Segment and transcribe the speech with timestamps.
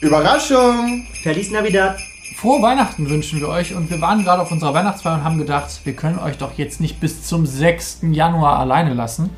[0.00, 1.06] Überraschung!
[1.24, 1.98] Feliz Navidad!
[2.36, 5.80] Frohe Weihnachten wünschen wir euch und wir waren gerade auf unserer Weihnachtsfeier und haben gedacht,
[5.82, 8.02] wir können euch doch jetzt nicht bis zum 6.
[8.12, 9.30] Januar alleine lassen.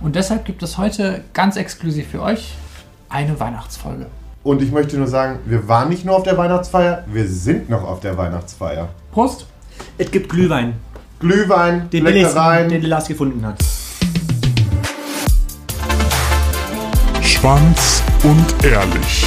[0.00, 2.54] Und deshalb gibt es heute ganz exklusiv für euch
[3.08, 4.06] eine Weihnachtsfolge.
[4.44, 7.82] Und ich möchte nur sagen, wir waren nicht nur auf der Weihnachtsfeier, wir sind noch
[7.82, 8.90] auf der Weihnachtsfeier.
[9.10, 9.46] Prost!
[9.98, 10.74] Es gibt Glühwein,
[11.18, 12.68] Glühwein, den Leckereien.
[12.68, 13.58] den Lars gefunden hat.
[17.20, 19.26] Schwanz und ehrlich.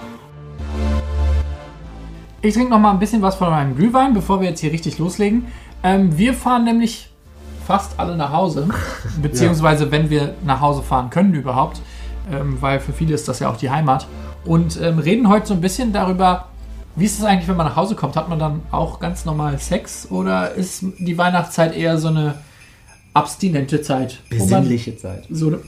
[2.43, 4.97] Ich trinke noch mal ein bisschen was von meinem Glühwein, bevor wir jetzt hier richtig
[4.97, 5.45] loslegen.
[5.83, 7.09] Ähm, wir fahren nämlich
[7.67, 8.67] fast alle nach Hause,
[9.21, 11.81] beziehungsweise wenn wir nach Hause fahren können überhaupt,
[12.31, 14.07] ähm, weil für viele ist das ja auch die Heimat.
[14.43, 16.47] Und ähm, reden heute so ein bisschen darüber,
[16.95, 18.15] wie ist es eigentlich, wenn man nach Hause kommt?
[18.15, 22.33] Hat man dann auch ganz normal Sex oder ist die Weihnachtszeit eher so eine
[23.13, 24.19] abstinente Zeit?
[24.31, 25.25] Besinnliche Zeit.
[25.29, 25.59] so eine,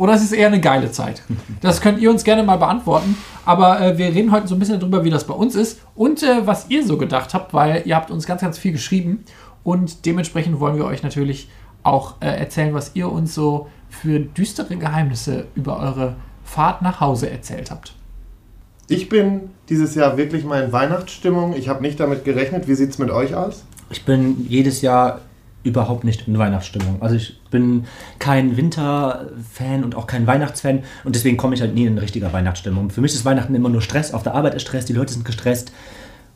[0.00, 1.22] oder es ist eher eine geile Zeit.
[1.60, 3.18] Das könnt ihr uns gerne mal beantworten.
[3.44, 6.22] Aber äh, wir reden heute so ein bisschen darüber, wie das bei uns ist und
[6.22, 9.24] äh, was ihr so gedacht habt, weil ihr habt uns ganz, ganz viel geschrieben
[9.62, 11.50] und dementsprechend wollen wir euch natürlich
[11.82, 17.28] auch äh, erzählen, was ihr uns so für düstere Geheimnisse über eure Fahrt nach Hause
[17.28, 17.92] erzählt habt.
[18.88, 21.54] Ich bin dieses Jahr wirklich mal in Weihnachtsstimmung.
[21.54, 22.66] Ich habe nicht damit gerechnet.
[22.68, 23.64] Wie sieht es mit euch aus?
[23.90, 25.20] Ich bin jedes Jahr
[25.62, 27.02] überhaupt nicht in Weihnachtsstimmung.
[27.02, 27.84] Also ich bin
[28.18, 32.90] kein Winterfan und auch kein Weihnachtsfan und deswegen komme ich halt nie in richtiger Weihnachtsstimmung.
[32.90, 34.14] Für mich ist Weihnachten immer nur Stress.
[34.14, 35.72] Auf der Arbeit ist Stress, die Leute sind gestresst.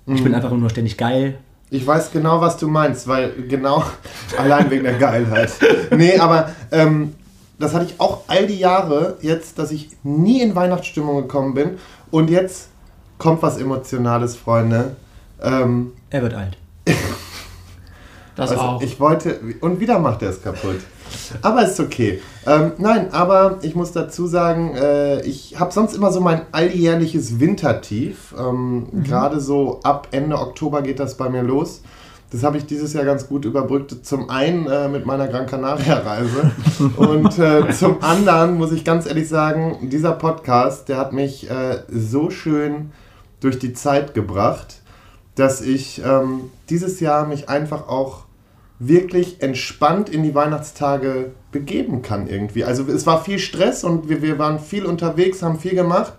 [0.06, 1.39] Ich bin einfach nur ständig geil.
[1.70, 3.83] Ich weiß genau, was du meinst, weil genau
[4.38, 5.50] allein wegen der Geilheit.
[5.91, 7.15] Nee, aber ähm,
[7.59, 11.78] das hatte ich auch all die Jahre jetzt, dass ich nie in Weihnachtsstimmung gekommen bin.
[12.10, 12.69] Und jetzt
[13.16, 14.97] kommt was Emotionales, Freunde.
[15.43, 16.59] Ähm, Er wird alt.
[18.37, 18.83] Das also auch.
[18.83, 19.39] ich wollte.
[19.61, 20.81] Und wieder macht er es kaputt.
[21.43, 22.21] Aber ist okay.
[22.47, 27.39] Ähm, nein, aber ich muss dazu sagen, äh, ich habe sonst immer so mein alljährliches
[27.39, 28.34] Wintertief.
[28.39, 31.83] Ähm, Gerade so ab Ende Oktober geht das bei mir los.
[32.31, 33.95] Das habe ich dieses Jahr ganz gut überbrückt.
[34.05, 36.51] Zum einen äh, mit meiner Gran Canaria-Reise
[36.97, 41.83] und äh, zum anderen muss ich ganz ehrlich sagen, dieser Podcast, der hat mich äh,
[41.89, 42.91] so schön
[43.39, 44.83] durch die Zeit gebracht,
[45.34, 48.25] dass ich ähm, dieses Jahr mich einfach auch
[48.78, 52.65] wirklich entspannt in die Weihnachtstage begeben kann irgendwie.
[52.65, 56.12] Also es war viel Stress und wir, wir waren viel unterwegs, haben viel gemacht.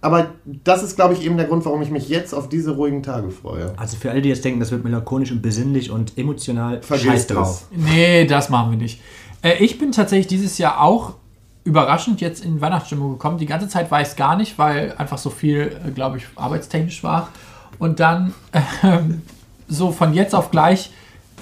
[0.00, 3.04] Aber das ist, glaube ich, eben der Grund, warum ich mich jetzt auf diese ruhigen
[3.04, 3.72] Tage freue.
[3.76, 7.26] Also für alle, die jetzt denken, das wird melancholisch und besinnlich und emotional, Vergiss scheiß
[7.28, 7.36] das.
[7.36, 7.64] drauf.
[7.70, 9.00] Nee, das machen wir nicht.
[9.42, 11.14] Äh, ich bin tatsächlich dieses Jahr auch
[11.62, 13.38] überraschend jetzt in Weihnachtsstimmung gekommen.
[13.38, 16.24] Die ganze Zeit war ich es gar nicht, weil einfach so viel, äh, glaube ich,
[16.34, 17.28] arbeitstechnisch war.
[17.78, 18.34] Und dann
[18.82, 19.22] ähm,
[19.68, 20.90] so von jetzt auf gleich,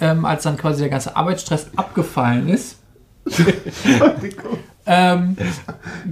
[0.01, 2.77] ähm, als dann quasi der ganze Arbeitsstress abgefallen ist,
[4.87, 5.37] ähm,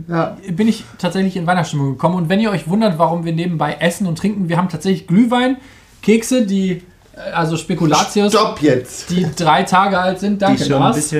[0.09, 0.37] Ja.
[0.51, 2.15] bin ich tatsächlich in Weihnachtsstimmung gekommen.
[2.17, 5.57] Und wenn ihr euch wundert, warum wir nebenbei essen und trinken, wir haben tatsächlich Glühwein,
[6.03, 6.83] Kekse, die,
[7.15, 9.11] äh, also Spekulatius, Stopp jetzt!
[9.11, 10.34] die drei Tage alt sind.
[10.34, 11.12] Die Danke, schon ein Lars.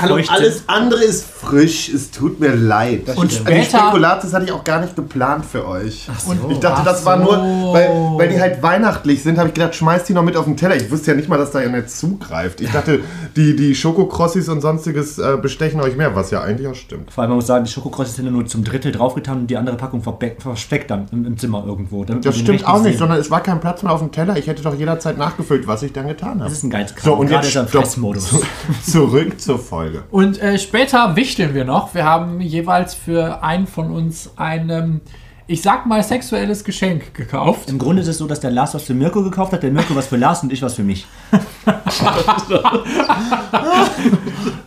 [0.00, 1.88] Hallo, alles andere ist frisch.
[1.88, 3.16] Es tut mir leid.
[3.16, 6.06] Und die später- Spekulatius hatte ich auch gar nicht geplant für euch.
[6.26, 7.24] Und Ich dachte, Ach das war so.
[7.24, 10.44] nur, weil, weil die halt weihnachtlich sind, habe ich gedacht, schmeißt die noch mit auf
[10.44, 10.76] den Teller.
[10.76, 12.60] Ich wusste ja nicht mal, dass da einer zugreift.
[12.60, 13.00] Ich dachte,
[13.34, 17.10] die, die Schokokrossis und sonstiges äh, bestechen euch mehr, was ja eigentlich auch stimmt.
[17.10, 19.56] Vor allem, man muss sagen, die Schokokrosses sind ja nur zum Drittel draufgetan und die
[19.56, 22.04] andere Packung versteckt dann im, im Zimmer irgendwo.
[22.04, 22.98] damit Das stimmt auch nicht, sehen.
[22.98, 24.36] sondern es war kein Platz mehr auf dem Teller.
[24.36, 26.44] Ich hätte doch jederzeit nachgefüllt, was ich dann getan habe.
[26.44, 27.04] Das ist ein Geizkram.
[27.04, 27.68] So, und Gerade jetzt ist er im.
[27.68, 28.34] Fressmodus.
[28.86, 30.04] Zurück zur Folge.
[30.10, 31.94] Und äh, später wichteln wir noch.
[31.94, 35.00] Wir haben jeweils für einen von uns ein,
[35.46, 37.68] ich sag mal, sexuelles Geschenk gekauft.
[37.68, 39.96] Im Grunde ist es so, dass der Lars was für Mirko gekauft hat, der Mirko
[39.96, 41.06] was für Lars und ich was für mich.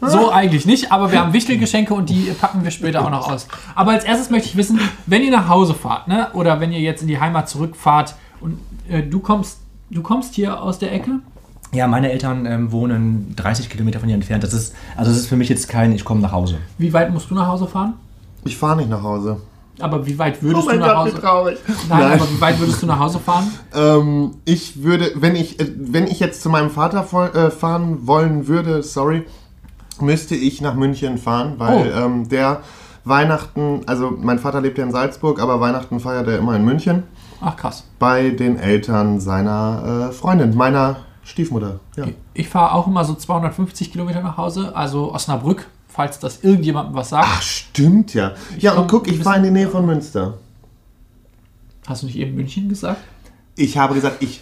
[0.01, 3.48] So eigentlich nicht, aber wir haben Wichtelgeschenke und die packen wir später auch noch aus.
[3.75, 6.80] Aber als erstes möchte ich wissen, wenn ihr nach Hause fahrt, ne, oder wenn ihr
[6.80, 11.19] jetzt in die Heimat zurückfahrt und äh, du kommst, du kommst hier aus der Ecke.
[11.77, 14.44] Ja, meine Eltern ähm, wohnen 30 Kilometer von hier entfernt.
[14.44, 16.56] Das ist, also das ist für mich jetzt kein, ich komme nach Hause.
[16.79, 17.94] Wie weit musst du nach Hause fahren?
[18.45, 19.38] Ich fahre nicht nach Hause.
[19.79, 21.13] Aber wie weit Oh würdest du nach Hause?
[21.21, 21.57] traurig.
[21.88, 23.45] Nein, aber wie weit würdest du nach Hause fahren?
[23.75, 28.07] Ähm, ich würde, wenn ich, äh, wenn ich jetzt zu meinem Vater voll- äh, fahren
[28.07, 29.27] wollen würde, sorry,
[30.01, 32.00] müsste ich nach München fahren, weil Oh.
[32.06, 32.62] ähm, der
[33.03, 37.03] Weihnachten, also mein Vater lebt ja in Salzburg, aber Weihnachten feiert er immer in München
[37.39, 37.83] Ach krass.
[38.00, 40.97] bei den Eltern seiner äh, Freundin, meiner
[41.27, 41.81] Stiefmutter.
[41.97, 42.07] Ja.
[42.33, 47.09] Ich fahre auch immer so 250 Kilometer nach Hause, also Osnabrück, falls das irgendjemandem was
[47.09, 47.27] sagt.
[47.27, 48.33] Ach, stimmt ja.
[48.59, 50.35] Ja, und guck, ich fahre in die Nähe von Münster.
[51.85, 53.01] Hast du nicht eben München gesagt?
[53.56, 54.41] Ich habe gesagt, ich.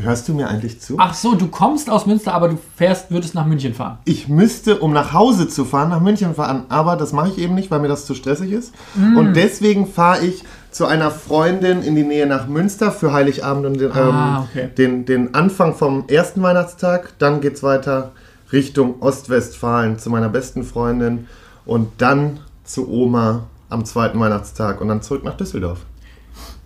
[0.00, 0.94] Hörst du mir eigentlich zu?
[0.98, 3.98] Ach so, du kommst aus Münster, aber du fährst, würdest nach München fahren.
[4.04, 7.56] Ich müsste, um nach Hause zu fahren, nach München fahren, aber das mache ich eben
[7.56, 8.72] nicht, weil mir das zu stressig ist.
[8.94, 13.80] Und deswegen fahre ich zu einer Freundin in die Nähe nach Münster für Heiligabend und
[13.80, 14.68] den, Ah, ähm, okay.
[14.76, 17.14] den, den Anfang vom ersten Weihnachtstag.
[17.18, 18.12] Dann geht es weiter
[18.52, 21.26] Richtung Ostwestfalen zu meiner besten Freundin
[21.64, 25.80] und dann zu Oma am zweiten Weihnachtstag und dann zurück nach Düsseldorf.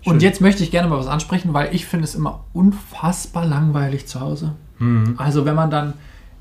[0.04, 4.06] Und jetzt möchte ich gerne mal was ansprechen, weil ich finde es immer unfassbar langweilig
[4.08, 4.52] zu Hause.
[5.16, 5.92] Also wenn man dann,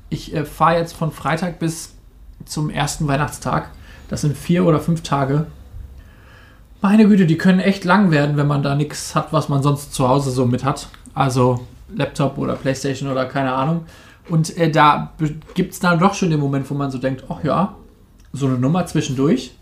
[0.08, 1.94] ich äh, fahre jetzt von Freitag bis
[2.44, 3.70] zum ersten Weihnachtstag,
[4.08, 5.46] das sind vier oder fünf Tage.
[6.82, 9.94] Meine Güte, die können echt lang werden, wenn man da nichts hat, was man sonst
[9.94, 10.88] zu Hause so mit hat.
[11.14, 11.60] Also
[11.94, 13.84] Laptop oder Playstation oder keine Ahnung.
[14.28, 15.12] Und äh, da
[15.54, 17.76] gibt es dann doch schon den Moment, wo man so denkt, ach ja,
[18.32, 19.54] so eine Nummer zwischendurch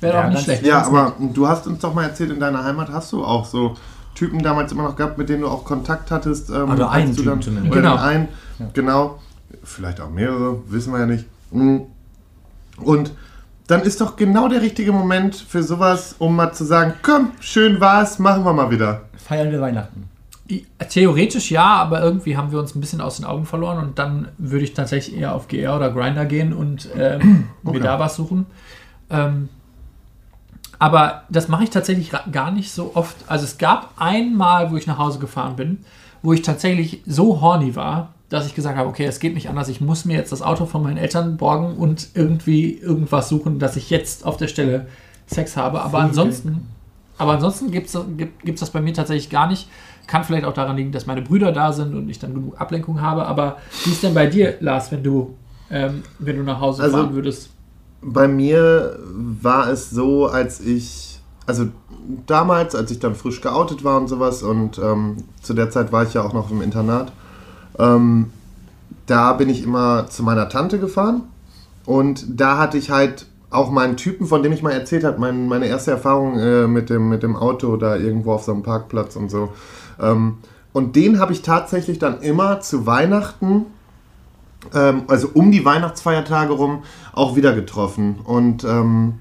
[0.00, 0.64] wäre Ja, doch nicht schlecht.
[0.66, 3.76] Ja, aber du hast uns doch mal erzählt, in deiner Heimat hast du auch so
[4.14, 6.50] Typen damals immer noch gehabt, mit denen du auch Kontakt hattest.
[6.50, 7.72] Ähm, Oder als einen du Typen zumindest.
[7.72, 7.96] Oder Genau.
[7.96, 8.28] den einen,
[8.74, 9.18] genau.
[9.64, 11.24] Vielleicht auch mehrere, wissen wir ja nicht.
[11.50, 11.78] Mm.
[12.76, 13.12] Und
[13.72, 17.80] dann ist doch genau der richtige Moment für sowas, um mal zu sagen, komm, schön
[17.80, 19.02] war's, machen wir mal wieder.
[19.16, 20.08] Feiern wir Weihnachten.
[20.90, 24.28] Theoretisch ja, aber irgendwie haben wir uns ein bisschen aus den Augen verloren und dann
[24.36, 27.78] würde ich tatsächlich eher auf GR oder Grinder gehen und ähm, Okay.
[27.78, 28.44] mir da was suchen.
[29.08, 29.48] Ähm,
[30.78, 33.16] aber das mache ich tatsächlich gar nicht so oft.
[33.26, 35.78] Also es gab einmal, wo ich nach Hause gefahren bin,
[36.22, 39.68] wo ich tatsächlich so horny war, dass ich gesagt habe, okay, es geht nicht anders,
[39.68, 43.76] ich muss mir jetzt das Auto von meinen Eltern borgen und irgendwie irgendwas suchen, dass
[43.76, 44.86] ich jetzt auf der Stelle
[45.26, 45.82] Sex habe.
[45.82, 46.66] Aber ansonsten,
[47.18, 49.68] aber ansonsten gibt es gibt, gibt's das bei mir tatsächlich gar nicht.
[50.06, 53.00] Kann vielleicht auch daran liegen, dass meine Brüder da sind und ich dann genug Ablenkung
[53.02, 53.26] habe.
[53.26, 55.34] Aber wie ist denn bei dir, Lars, wenn du,
[55.70, 57.50] ähm, wenn du nach Hause Also- fahren würdest?
[58.04, 61.66] Bei mir war es so, als ich, also
[62.26, 66.02] damals, als ich dann frisch geoutet war und sowas, und ähm, zu der Zeit war
[66.02, 67.12] ich ja auch noch im Internat,
[67.78, 68.30] ähm,
[69.06, 71.22] da bin ich immer zu meiner Tante gefahren
[71.84, 75.46] und da hatte ich halt auch meinen Typen, von dem ich mal erzählt habe, mein,
[75.46, 79.16] meine erste Erfahrung äh, mit, dem, mit dem Auto da irgendwo auf so einem Parkplatz
[79.16, 79.50] und so.
[80.00, 80.38] Ähm,
[80.72, 83.66] und den habe ich tatsächlich dann immer zu Weihnachten
[84.74, 86.82] ähm, also um die Weihnachtsfeiertage rum
[87.12, 88.16] auch wieder getroffen.
[88.24, 89.14] Und ähm,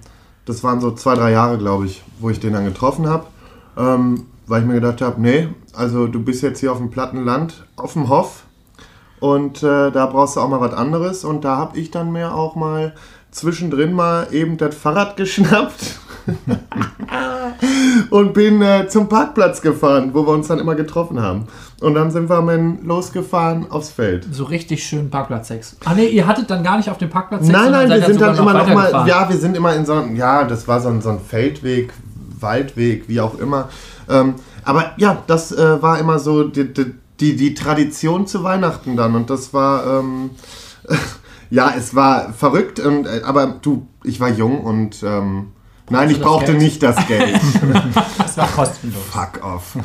[0.45, 3.25] das waren so zwei, drei Jahre, glaube ich, wo ich den dann getroffen habe.
[3.77, 7.23] Ähm, weil ich mir gedacht habe, nee, also du bist jetzt hier auf dem platten
[7.23, 8.43] Land, auf dem Hof
[9.21, 11.23] und äh, da brauchst du auch mal was anderes.
[11.23, 12.93] Und da habe ich dann mir auch mal
[13.31, 16.01] zwischendrin mal eben das Fahrrad geschnappt
[18.09, 21.47] und bin äh, zum Parkplatz gefahren, wo wir uns dann immer getroffen haben.
[21.79, 24.27] Und dann sind wir mit losgefahren aufs Feld.
[24.33, 25.77] So richtig schön Parkplatzsex.
[25.85, 28.19] Ah ne, ihr hattet dann gar nicht auf dem Parkplatz Sex, Nein, nein, wir sind
[28.19, 29.07] dann immer noch mal, weitergefahren.
[29.07, 31.93] ja, wir sind immer in so einem, ja, das war so ein, so ein Feldweg,
[32.41, 33.69] Waldweg, wie auch immer.
[34.11, 38.95] Ähm, aber ja, das äh, war immer so die, die, die, die Tradition zu Weihnachten
[38.95, 40.31] dann und das war, ähm,
[41.49, 45.47] ja, es war verrückt, und, äh, aber du, ich war jung und ähm,
[45.89, 46.63] nein, ich das brauchte Geld?
[46.63, 47.39] nicht das Geld.
[48.17, 49.01] Das war kostenlos.
[49.11, 49.75] Fuck off.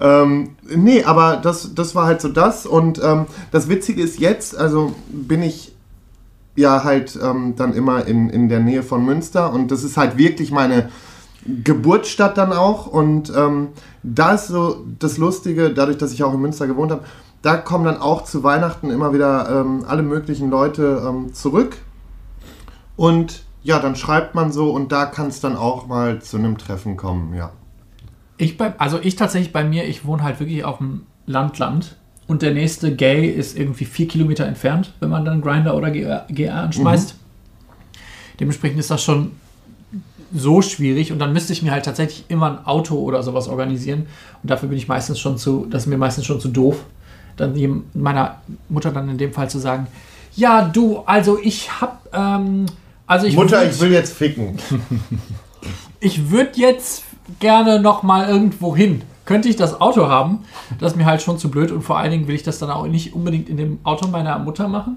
[0.00, 2.64] ähm, nee, aber das, das war halt so das.
[2.64, 5.74] Und ähm, das Witzige ist jetzt, also bin ich
[6.56, 10.16] ja halt ähm, dann immer in, in der Nähe von Münster und das ist halt
[10.16, 10.88] wirklich meine
[11.46, 12.86] Geburtsstadt dann auch.
[12.86, 13.68] Und ähm,
[14.02, 17.04] da ist so das Lustige, dadurch, dass ich auch in Münster gewohnt habe,
[17.42, 21.78] da kommen dann auch zu Weihnachten immer wieder ähm, alle möglichen Leute ähm, zurück.
[22.96, 26.58] Und ja, dann schreibt man so und da kann es dann auch mal zu einem
[26.58, 27.52] Treffen kommen, ja.
[28.36, 32.42] Ich bei, also ich tatsächlich bei mir, ich wohne halt wirklich auf dem Land-Land und
[32.42, 36.54] der nächste Gay ist irgendwie vier Kilometer entfernt, wenn man dann Grinder oder GR, GR
[36.54, 37.16] anschmeißt.
[38.38, 39.32] Dementsprechend ist das schon
[40.32, 44.06] so schwierig und dann müsste ich mir halt tatsächlich immer ein Auto oder sowas organisieren
[44.42, 46.76] und dafür bin ich meistens schon zu, das ist mir meistens schon zu doof,
[47.36, 48.36] dann meiner
[48.68, 49.86] Mutter dann in dem Fall zu sagen,
[50.36, 52.66] ja du, also ich hab, ähm,
[53.06, 54.58] also ich Mutter, würd- ich will jetzt ficken.
[56.00, 57.02] ich würde jetzt
[57.40, 59.02] gerne noch mal irgendwo hin.
[59.24, 60.40] Könnte ich das Auto haben?
[60.78, 62.70] Das ist mir halt schon zu blöd und vor allen Dingen will ich das dann
[62.70, 64.96] auch nicht unbedingt in dem Auto meiner Mutter machen.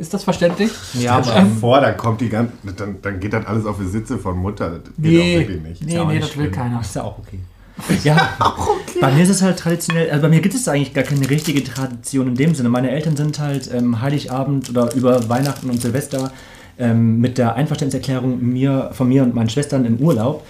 [0.00, 0.70] Ist das verständlich?
[0.94, 3.76] Ja, Stell aber dir vor, dann kommt die ganze, dann, dann geht das alles auf
[3.78, 4.70] die Sitze von Mutter.
[4.70, 5.82] Das geht Nee, auch wirklich nicht.
[5.82, 6.54] nee, Ist ja auch nee, nicht das will schlimm.
[6.54, 6.80] keiner.
[6.80, 7.38] Ist ja auch okay.
[8.04, 8.30] Ja,
[9.00, 11.64] bei mir ist es halt traditionell, also bei mir gibt es eigentlich gar keine richtige
[11.64, 12.68] Tradition in dem Sinne.
[12.68, 16.30] Meine Eltern sind halt ähm, Heiligabend oder über Weihnachten und Silvester
[16.78, 20.44] ähm, mit der Einverständniserklärung mir, von mir und meinen Schwestern in Urlaub,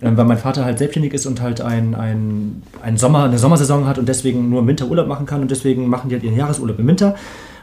[0.00, 3.86] ähm, weil mein Vater halt selbstständig ist und halt ein, ein, ein Sommer, eine Sommersaison
[3.86, 6.36] hat und deswegen nur im Winter Urlaub machen kann und deswegen machen die halt ihren
[6.36, 7.14] Jahresurlaub im Winter.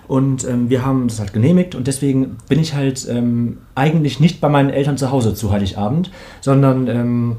[0.08, 4.40] Und ähm, wir haben das halt genehmigt und deswegen bin ich halt ähm, eigentlich nicht
[4.40, 7.38] bei meinen Eltern zu Hause zu Heiligabend, sondern ähm,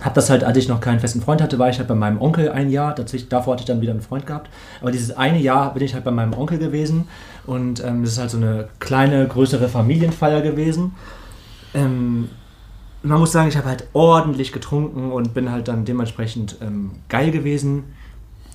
[0.00, 2.20] habe das halt, als ich noch keinen festen Freund hatte, war ich halt bei meinem
[2.20, 2.94] Onkel ein Jahr.
[2.94, 4.50] Dazwischen, davor hatte ich dann wieder einen Freund gehabt.
[4.80, 7.08] Aber dieses eine Jahr bin ich halt bei meinem Onkel gewesen
[7.46, 10.94] und ähm, das ist halt so eine kleine, größere Familienfeier gewesen.
[11.74, 12.28] Ähm,
[13.02, 17.30] man muss sagen, ich habe halt ordentlich getrunken und bin halt dann dementsprechend ähm, geil
[17.30, 17.84] gewesen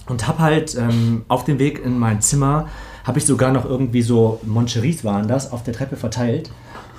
[0.08, 2.68] und habe halt ähm, auf dem Weg in mein Zimmer
[3.08, 6.52] habe ich sogar noch irgendwie so Moncheries waren das auf der Treppe verteilt,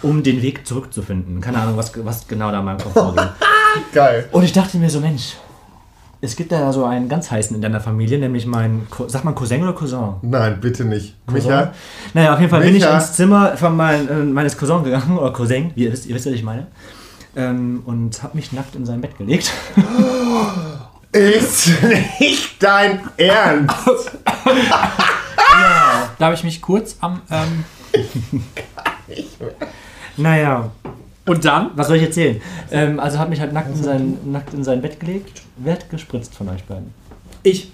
[0.02, 1.40] um den Weg zurückzufinden.
[1.40, 3.24] Keine Ahnung, was, was genau da in meinem Kopf vorging.
[3.92, 4.28] Geil.
[4.32, 5.34] Und ich dachte mir so, Mensch,
[6.20, 9.62] es gibt da so einen ganz heißen in deiner Familie, nämlich mein, sagt man Cousin
[9.62, 10.14] oder Cousin?
[10.22, 11.14] Nein, bitte nicht.
[11.26, 11.50] Cousin?
[11.50, 11.72] Micha,
[12.14, 12.94] Naja, auf jeden Fall bin ich Micha.
[12.96, 16.26] ins Zimmer von mein, äh, meines Cousins gegangen, oder Cousin, wie ihr wisst, ihr wisst,
[16.26, 16.66] was ich meine.
[17.36, 19.52] Ähm, und habe mich nackt in sein Bett gelegt.
[21.12, 21.68] ist
[22.18, 24.10] nicht dein Ernst.
[26.18, 27.20] Darf ich mich kurz am.
[27.30, 27.64] Ähm,
[30.16, 30.70] naja,
[31.26, 31.70] und dann?
[31.74, 32.40] was soll ich erzählen?
[32.70, 35.42] Ähm, also habe mich halt nackt in, sein, nackt in sein Bett gelegt.
[35.56, 36.92] Werd gespritzt von euch beiden.
[37.42, 37.70] Ich.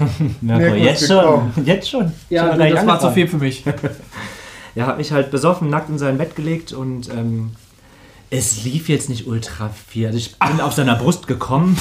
[0.40, 1.52] Mirko, gut jetzt gekommen.
[1.54, 1.64] schon.
[1.66, 2.12] Jetzt schon.
[2.30, 3.14] Ja, Schon gleich das war zu angefangen.
[3.14, 3.64] viel für mich.
[4.74, 7.50] Ja, hat mich halt besoffen, nackt in sein Bett gelegt und ähm,
[8.30, 10.06] es lief jetzt nicht ultra viel.
[10.06, 11.76] Also ich bin auf seiner Brust gekommen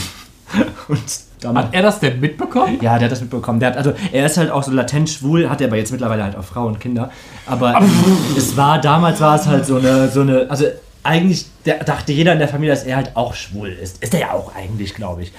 [1.44, 2.80] Hat er das denn mitbekommen?
[2.82, 3.60] Ja, der hat das mitbekommen.
[3.60, 6.24] Der hat, also, er ist halt auch so latent schwul, hat er aber jetzt mittlerweile
[6.24, 7.12] halt auch Frauen und Kinder.
[7.46, 7.80] Aber
[8.38, 10.66] es war, damals war es halt so eine, so eine, also
[11.04, 14.04] eigentlich dachte jeder in der Familie, dass er halt auch schwul ist.
[14.04, 15.32] Ist er ja auch eigentlich, glaube ich.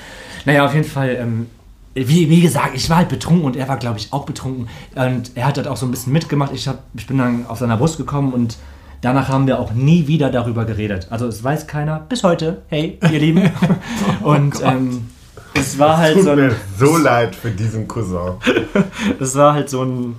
[0.44, 1.46] Naja, auf jeden Fall, ähm,
[1.94, 4.68] wie, wie gesagt, ich war halt betrunken und er war, glaube ich, auch betrunken.
[4.94, 6.52] Und er hat halt auch so ein bisschen mitgemacht.
[6.54, 8.56] Ich, hab, ich bin dann auf seiner Brust gekommen und
[9.00, 11.08] danach haben wir auch nie wieder darüber geredet.
[11.10, 13.50] Also es weiß keiner, bis heute, hey, ihr Lieben.
[14.22, 15.06] und ähm,
[15.54, 16.36] es war halt Tut so ein...
[16.36, 18.34] mir so leid für diesen Cousin.
[19.20, 20.16] Es war halt so ein.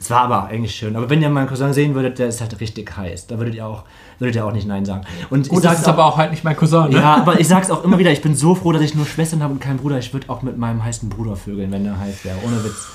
[0.00, 0.96] Es war aber eigentlich schön.
[0.96, 3.28] Aber wenn ihr meinen Cousin sehen würdet, der ist halt richtig heiß.
[3.28, 3.84] Da würdet ihr auch,
[4.18, 5.02] würdet ihr auch nicht Nein sagen.
[5.30, 6.90] Und Gut, ich das sag's ist aber auch halt nicht mein Cousin.
[6.90, 6.96] Ne?
[6.96, 9.44] ja, aber ich sag's auch immer wieder, ich bin so froh, dass ich nur Schwestern
[9.44, 9.98] habe und keinen Bruder.
[9.98, 12.36] Ich würde auch mit meinem heißen Bruder vögeln, wenn der heiß wäre.
[12.44, 12.88] Ohne Witz.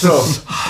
[0.00, 0.12] So,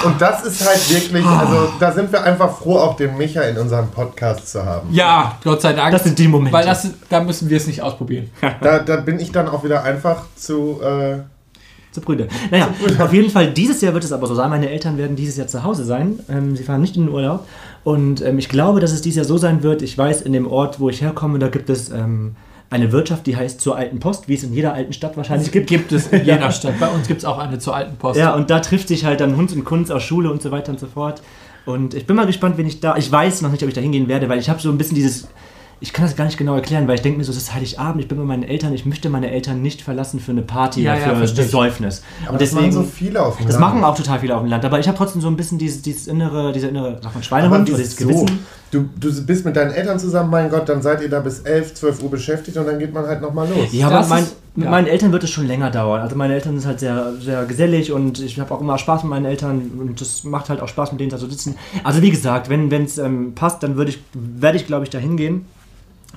[0.05, 3.57] und das ist halt wirklich, also da sind wir einfach froh, auch den Micha in
[3.59, 4.89] unserem Podcast zu haben.
[4.93, 5.93] Ja, Gott sei Dank.
[5.93, 6.53] Das sind die Momente.
[6.53, 8.31] Weil das, da müssen wir es nicht ausprobieren.
[8.61, 10.81] Da, da bin ich dann auch wieder einfach zu.
[10.83, 11.19] Äh,
[11.93, 12.27] Zu Brüder.
[12.51, 14.51] Naja, auf jeden Fall, dieses Jahr wird es aber so sein.
[14.51, 16.19] Meine Eltern werden dieses Jahr zu Hause sein.
[16.29, 17.47] Ähm, sie fahren nicht in den Urlaub.
[17.85, 19.83] Und ähm, ich glaube, dass es dieses Jahr so sein wird.
[19.83, 22.35] Ich weiß, in dem Ort, wo ich herkomme, da gibt es ähm,
[22.71, 25.69] eine Wirtschaft, die heißt zur alten Post, wie es in jeder alten Stadt wahrscheinlich gibt.
[25.69, 26.79] Gibt es in jeder Stadt.
[26.79, 28.19] Bei uns gibt es auch eine zur alten Post.
[28.19, 30.73] Ja, und da trifft sich halt dann Hund und Kunst aus Schule und so weiter
[30.73, 31.23] und so fort.
[31.65, 32.97] Und ich bin mal gespannt, wenn ich da.
[32.97, 34.95] Ich weiß noch nicht, ob ich da hingehen werde, weil ich habe so ein bisschen
[34.97, 35.29] dieses.
[35.81, 38.03] Ich kann das gar nicht genau erklären, weil ich denke mir so, es ist Heiligabend,
[38.03, 40.95] ich bin mit meinen Eltern, ich möchte meine Eltern nicht verlassen für eine Party Ja,
[40.95, 41.51] oder ja, für verstehe ich.
[41.53, 42.03] Besäufnis.
[42.25, 42.85] aber und das machen deswegen.
[42.85, 43.75] so viele auf dem Das Land.
[43.77, 45.81] machen auch total viele auf dem Land, aber ich habe trotzdem so ein bisschen dieses,
[45.81, 48.09] dieses innere, diese innere, sagt man Schweinehund oder dieses wieso?
[48.09, 48.39] Gewissen.
[48.71, 51.75] Du, du bist mit deinen Eltern zusammen, mein Gott, dann seid ihr da bis 11,
[51.75, 53.69] 12 Uhr beschäftigt und dann geht man halt nochmal los.
[53.73, 54.71] Ja, aber mein, ist- mit ja.
[54.71, 56.03] meinen Eltern wird es schon länger dauern.
[56.03, 59.11] Also meine Eltern sind halt sehr, sehr gesellig und ich habe auch immer Spaß mit
[59.11, 61.55] meinen Eltern und das macht halt auch Spaß, mit denen da zu sitzen.
[61.83, 64.99] Also wie gesagt, wenn es ähm, passt, dann würde ich, werde ich, glaube ich, da
[64.99, 65.47] hingehen.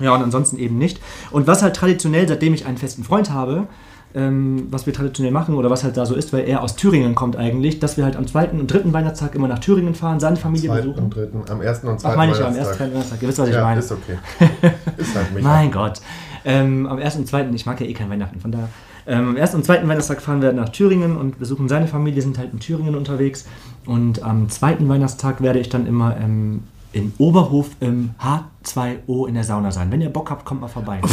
[0.00, 1.00] Ja, und ansonsten eben nicht.
[1.30, 3.66] Und was halt traditionell, seitdem ich einen festen Freund habe,
[4.14, 7.14] ähm, was wir traditionell machen oder was halt da so ist, weil er aus Thüringen
[7.14, 10.36] kommt eigentlich, dass wir halt am zweiten und dritten Weihnachtstag immer nach Thüringen fahren, seine
[10.36, 11.04] Familie Zweiten besuchen.
[11.04, 12.76] und dritten, am ersten und Ach, zweiten meine ich ja, am ersten Weihnachtstag.
[12.78, 13.22] zweiten Weihnachtstag.
[13.22, 13.80] Ihr wisst, was ich Ja, meine.
[13.80, 14.18] ist okay.
[14.98, 15.48] Ist halt Micha.
[15.48, 16.00] Mein Gott.
[16.44, 18.68] Ähm, am ersten und zweiten, ich mag ja eh kein Weihnachten, von daher.
[19.06, 22.38] Ähm, am ersten und zweiten Weihnachtstag fahren wir nach Thüringen und besuchen seine Familie, sind
[22.38, 23.46] halt in Thüringen unterwegs.
[23.86, 29.44] Und am zweiten Weihnachtstag werde ich dann immer ähm, in Oberhof im H2O in der
[29.44, 29.90] Sauna sein.
[29.90, 31.00] Wenn ihr Bock habt, kommt mal vorbei.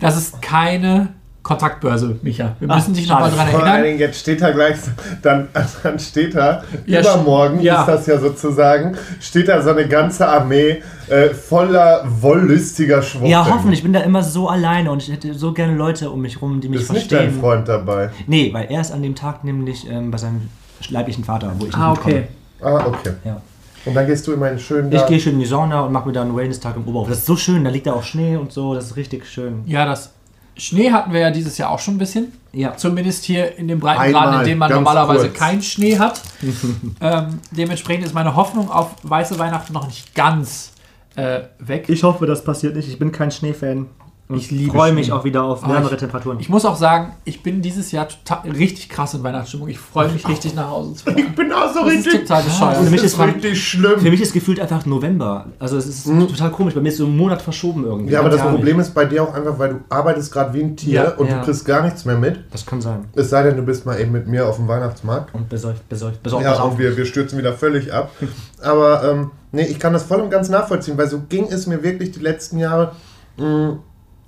[0.00, 1.08] Das ist keine
[1.42, 2.54] Kontaktbörse, Micha.
[2.60, 3.82] Wir Ach, müssen dich nochmal dran Vor allen erinnern.
[3.84, 4.76] Dingen, jetzt steht da gleich,
[5.22, 5.48] dann,
[5.82, 7.80] dann steht da, Ja, übermorgen ja.
[7.80, 13.30] ist das ja sozusagen, steht da so eine ganze Armee äh, voller wollüstiger Schwuchteln.
[13.32, 13.80] ja, hoffentlich.
[13.80, 16.60] Ich bin da immer so alleine und ich hätte so gerne Leute um mich rum,
[16.60, 17.40] die mich Ist nicht dein verstehen.
[17.40, 18.10] Freund dabei.
[18.26, 20.48] Nee, weil er ist an dem Tag nämlich ähm, bei seinem
[20.90, 22.24] leiblichen Vater, wo ich Ah, nicht okay.
[22.60, 22.80] mitkomme.
[22.80, 23.12] Ah, okay.
[23.24, 23.40] Ja.
[23.84, 25.08] Und dann gehst du immer in schön Ich da.
[25.08, 27.08] gehe schön in die Sauna und mache mir dann einen Wellness-Tag im Oberhof.
[27.08, 29.62] Das ist so schön, da liegt da auch Schnee und so, das ist richtig schön.
[29.66, 30.12] Ja, das
[30.56, 32.32] Schnee hatten wir ja dieses Jahr auch schon ein bisschen.
[32.52, 32.76] Ja.
[32.76, 35.38] Zumindest hier in dem Breitengrad, Einmal, in dem man normalerweise kurz.
[35.38, 36.20] keinen Schnee hat.
[37.00, 40.72] ähm, dementsprechend ist meine Hoffnung auf weiße Weihnachten noch nicht ganz
[41.16, 41.88] äh, weg.
[41.88, 42.88] Ich hoffe, das passiert nicht.
[42.88, 43.88] Ich bin kein Schneefan.
[44.34, 46.38] Ich freue mich auch wieder auf wärmere ich- Temperaturen.
[46.40, 49.68] Ich muss auch sagen, ich bin dieses Jahr total, richtig krass in Weihnachtsstimmung.
[49.68, 51.18] Ich freue mich richtig nach Hause zu fahren.
[51.18, 52.76] Ich bin auch so Das ist total bescheuert.
[52.76, 54.00] für mich Das ist ist richtig schlimm.
[54.00, 55.46] Für mich ist gefühlt einfach November.
[55.58, 56.74] Also es ist total komisch.
[56.74, 58.06] Bei mir ist so ein Monat verschoben irgendwie.
[58.06, 58.12] Mhm.
[58.12, 60.62] ja, aber das Ja, Problem ist bei dir auch einfach, weil du arbeitest gerade wie
[60.62, 61.38] ein Tier Ja, und ja.
[61.38, 62.40] du kriegst gar nichts mehr mit.
[62.52, 63.04] Das kann sein.
[63.14, 65.34] Es sei denn, du bist mal eben mit mir auf dem Weihnachtsmarkt.
[65.34, 68.10] Und besäuft, besäuft, besorgt Ja, und wir, wir stürzen wieder völlig ab.
[68.62, 71.82] Aber ähm, nee, ich kann das voll und ganz nachvollziehen, weil so ging es mir
[71.82, 72.92] wirklich die letzten Jahre,
[73.36, 73.78] mh,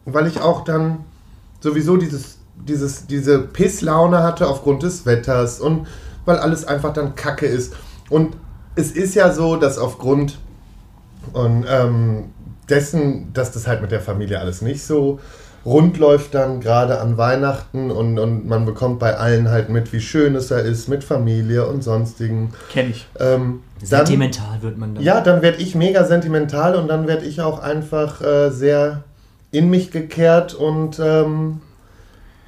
[0.05, 1.05] weil ich auch dann
[1.61, 5.87] sowieso dieses, dieses, diese Pisslaune hatte aufgrund des Wetters und
[6.25, 7.75] weil alles einfach dann Kacke ist.
[8.11, 8.37] Und
[8.77, 10.39] es ist ja so, dass aufgrund
[11.33, 12.25] und, ähm,
[12.69, 15.21] dessen, dass das halt mit der Familie alles nicht so
[15.65, 20.01] rund läuft dann gerade an Weihnachten und, und man bekommt bei allen halt mit, wie
[20.01, 22.53] schön es da ist, mit Familie und sonstigen.
[22.71, 23.07] Kenne ich.
[23.19, 25.05] Ähm, dann, Sentimental wird man dann.
[25.05, 29.05] ja, dann werde ich mega sentimental und dann werde ich auch einfach äh, sehr
[29.55, 31.61] in mich gekehrt und ähm,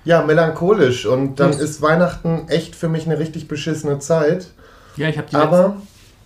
[0.04, 1.06] ja, melancholisch.
[1.06, 4.48] Und dann Das- ist Weihnachten echt für mich eine richtig beschissene Zeit.
[4.96, 5.76] Ja, ich habe die letzten- Aber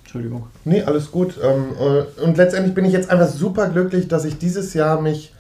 [0.03, 0.47] Entschuldigung.
[0.65, 1.35] Nee, alles gut.
[1.43, 5.33] Ähm, äh, und letztendlich bin ich jetzt einfach super glücklich, dass ich dieses Jahr mich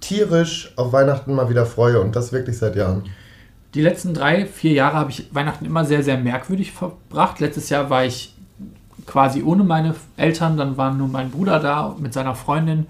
[0.00, 3.04] tierisch auf Weihnachten mal wieder freue und das wirklich seit Jahren.
[3.74, 7.40] Die letzten drei, vier Jahre habe ich Weihnachten immer sehr, sehr merkwürdig verbracht.
[7.40, 8.34] Letztes Jahr war ich
[9.06, 12.86] quasi ohne meine Eltern, dann war nur mein Bruder da mit seiner Freundin.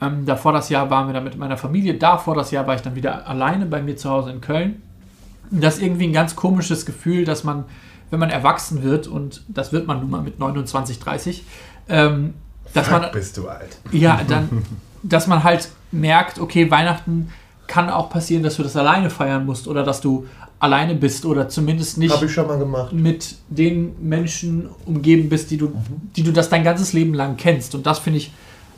[0.00, 1.94] Ähm, davor das Jahr waren wir dann mit meiner Familie.
[1.94, 4.82] Davor das Jahr war ich dann wieder alleine bei mir zu Hause in Köln.
[5.50, 7.64] Und Das ist irgendwie ein ganz komisches Gefühl, dass man,
[8.10, 11.44] wenn man erwachsen wird, und das wird man nun mal mit 29, 30,
[11.88, 12.34] ähm,
[12.74, 13.78] dass man bist du alt.
[13.92, 14.64] ja, dann,
[15.02, 17.32] dass man halt merkt, okay, Weihnachten
[17.66, 20.26] kann auch passieren, dass du das alleine feiern musst oder dass du
[20.58, 22.92] alleine bist oder zumindest nicht Habe ich schon mal gemacht.
[22.92, 25.72] mit den Menschen umgeben bist, die du,
[26.16, 27.74] die du das dein ganzes Leben lang kennst.
[27.74, 28.32] Und das finde ich,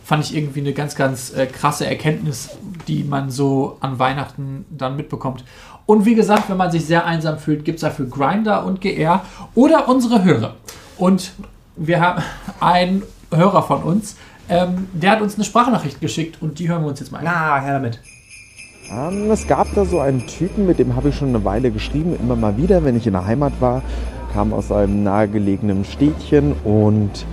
[0.08, 4.96] fand ich irgendwie eine ganz, ganz äh, krasse Erkenntnis, die man so an Weihnachten dann
[4.96, 5.44] mitbekommt.
[5.84, 9.22] Und wie gesagt, wenn man sich sehr einsam fühlt, gibt es dafür Grinder und GR
[9.54, 10.54] oder unsere Hörer.
[10.96, 11.32] Und
[11.76, 12.22] wir haben
[12.60, 14.16] einen Hörer von uns,
[14.48, 17.24] ähm, der hat uns eine Sprachnachricht geschickt und die hören wir uns jetzt mal an.
[17.26, 18.00] Na, her damit.
[18.90, 22.16] Ähm, es gab da so einen Typen, mit dem habe ich schon eine Weile geschrieben,
[22.18, 23.82] immer mal wieder, wenn ich in der Heimat war,
[24.32, 27.26] kam aus einem nahegelegenen Städtchen und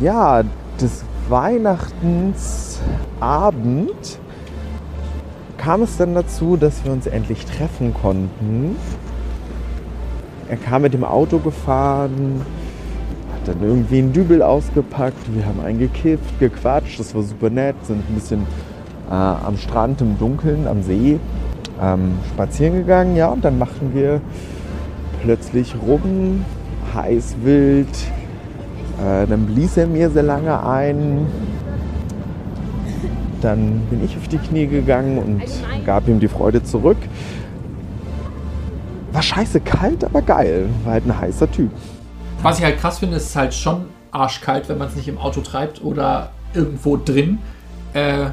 [0.00, 0.42] ja,
[0.80, 4.18] des Weihnachtensabend
[5.56, 8.76] kam es dann dazu, dass wir uns endlich treffen konnten.
[10.48, 12.42] Er kam mit dem Auto gefahren,
[13.32, 17.76] hat dann irgendwie einen Dübel ausgepackt, wir haben einen gekifft, gequatscht, das war super nett,
[17.84, 18.42] sind ein bisschen
[19.10, 21.18] äh, am Strand im Dunkeln, am See
[21.80, 24.20] ähm, spazieren gegangen, ja, und dann machten wir
[25.22, 26.44] plötzlich rum,
[26.94, 27.88] heiß wild,
[29.04, 31.26] äh, dann blies er mir sehr lange ein,
[33.42, 35.42] dann bin ich auf die Knie gegangen und
[35.84, 36.96] gab ihm die Freude zurück.
[39.12, 41.70] War scheiße kalt, aber geil, war halt ein heißer Typ.
[42.42, 45.40] Was ich halt krass finde, ist halt schon arschkalt, wenn man es nicht im Auto
[45.40, 47.38] treibt oder irgendwo drin.
[47.92, 48.30] Äh,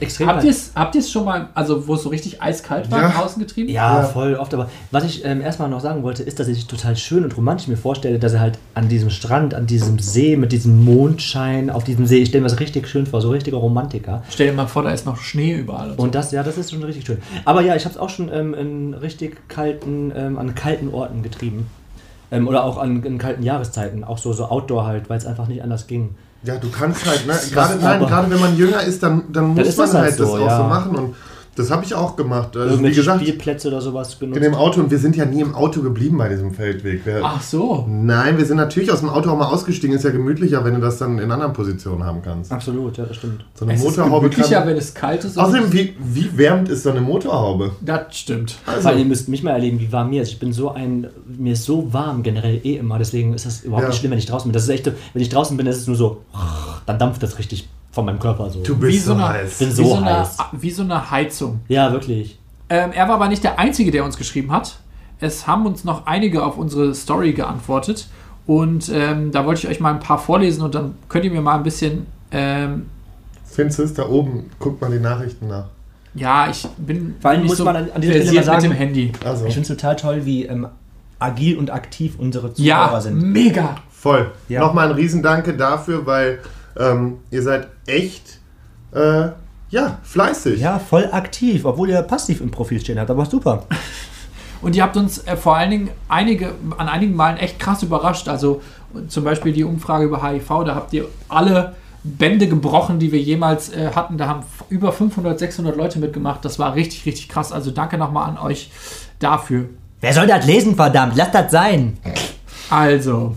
[0.00, 0.28] Extrem.
[0.28, 3.08] habt ihr es habt ihr's schon mal, also wo es so richtig eiskalt war, Ja.
[3.10, 3.68] draußen getrieben?
[3.68, 4.06] Ja, Ja.
[4.06, 4.54] voll oft.
[4.54, 7.68] Aber was ich ähm, erstmal noch sagen wollte, ist, dass ich total schön und romantisch
[7.68, 11.84] mir vorstelle, dass er halt an diesem Strand, an diesem See, mit diesem Mondschein auf
[11.84, 14.22] diesem See, ich stelle mir das richtig schön vor, so richtiger Romantiker.
[14.30, 15.90] Stell dir mal vor, da ist noch Schnee überall.
[15.90, 16.02] Und so.
[16.04, 17.18] Und das, ja, das ist schon richtig schön.
[17.44, 21.22] Aber ja, ich habe es auch schon ähm, in richtig kalten, ähm, an kalten Orten
[21.22, 21.66] getrieben.
[22.30, 25.48] Ähm, oder auch an, in kalten Jahreszeiten, auch so, so Outdoor halt, weil es einfach
[25.48, 26.14] nicht anders ging.
[26.42, 27.38] Ja, du kannst halt, ne?
[27.52, 30.28] Gerade, nein, gerade wenn man jünger ist, dann, dann muss man das halt halt das
[30.28, 30.56] so, auch ja.
[30.56, 30.96] so machen.
[30.96, 31.16] Und
[31.58, 32.56] das habe ich auch gemacht.
[32.56, 34.36] Also, wie Irgendwelche gesagt, Spielplätze oder sowas genutzt.
[34.36, 37.04] in dem Auto und wir sind ja nie im Auto geblieben bei diesem Feldweg.
[37.04, 37.84] Wir, Ach so.
[37.88, 39.94] Nein, wir sind natürlich aus dem Auto auch mal ausgestiegen.
[39.96, 42.52] Ist ja gemütlicher, wenn du das dann in anderen Positionen haben kannst.
[42.52, 43.44] Absolut, ja, das stimmt.
[43.54, 44.68] So eine Es ist Motorhaube gemütlicher, kann.
[44.68, 45.38] wenn es kalt ist.
[45.38, 47.72] Außerdem, wie, wie wärmend ist so eine Motorhaube?
[47.80, 48.56] Das stimmt.
[48.66, 50.28] Also, Vor allem, ihr müsst mich mal erleben, wie warm mir ist.
[50.30, 53.82] Ich bin so ein, mir ist so warm generell eh immer, deswegen ist das überhaupt
[53.82, 53.88] Ja.
[53.88, 54.52] nicht schlimm, wenn ich draußen bin.
[54.54, 56.22] Das ist echt, wenn ich draußen bin, ist es nur so,
[56.86, 58.62] dann dampft das richtig von meinem Körper so.
[58.62, 59.58] du Wie bist so, so eine, heiß.
[59.58, 60.36] bin wie, so so eine, heiß.
[60.52, 61.60] wie so eine Heizung.
[61.66, 62.38] Ja, wirklich.
[62.70, 64.78] Ähm, er war aber nicht der Einzige, der uns geschrieben hat.
[65.20, 68.06] Es haben uns noch einige auf unsere Story geantwortet.
[68.46, 71.40] Und ähm, da wollte ich euch mal ein paar vorlesen und dann könnt ihr mir
[71.40, 72.06] mal ein bisschen.
[72.30, 72.86] Ähm,
[73.44, 74.48] Findest da oben?
[74.60, 75.64] Guckt mal die Nachrichten nach.
[76.14, 79.12] ja, ich bin Vor allem muss man an- an dieser Stelle sagen- mit dem Handy.
[79.24, 80.68] Also, Ich finde es total toll, wie ähm,
[81.18, 83.20] agil und aktiv unsere Zuhörer Ja, sind.
[83.20, 83.74] mega.
[83.90, 84.30] voll.
[84.48, 84.60] Ja.
[84.60, 86.38] Nochmal ein Riesendanke dafür, weil
[86.78, 88.38] ähm, ihr seid echt,
[88.92, 89.28] äh,
[89.70, 90.60] ja, fleißig.
[90.60, 93.66] Ja, voll aktiv, obwohl ihr passiv im Profil stehen habt, aber super.
[94.60, 98.28] Und ihr habt uns äh, vor allen Dingen einige, an einigen Malen echt krass überrascht.
[98.28, 98.60] Also
[99.08, 103.72] zum Beispiel die Umfrage über HIV, da habt ihr alle Bände gebrochen, die wir jemals
[103.72, 104.18] äh, hatten.
[104.18, 106.44] Da haben über 500, 600 Leute mitgemacht.
[106.44, 107.52] Das war richtig, richtig krass.
[107.52, 108.70] Also danke nochmal an euch
[109.18, 109.66] dafür.
[110.00, 111.14] Wer soll das lesen, verdammt?
[111.16, 111.98] Lass das sein.
[112.70, 113.36] Also,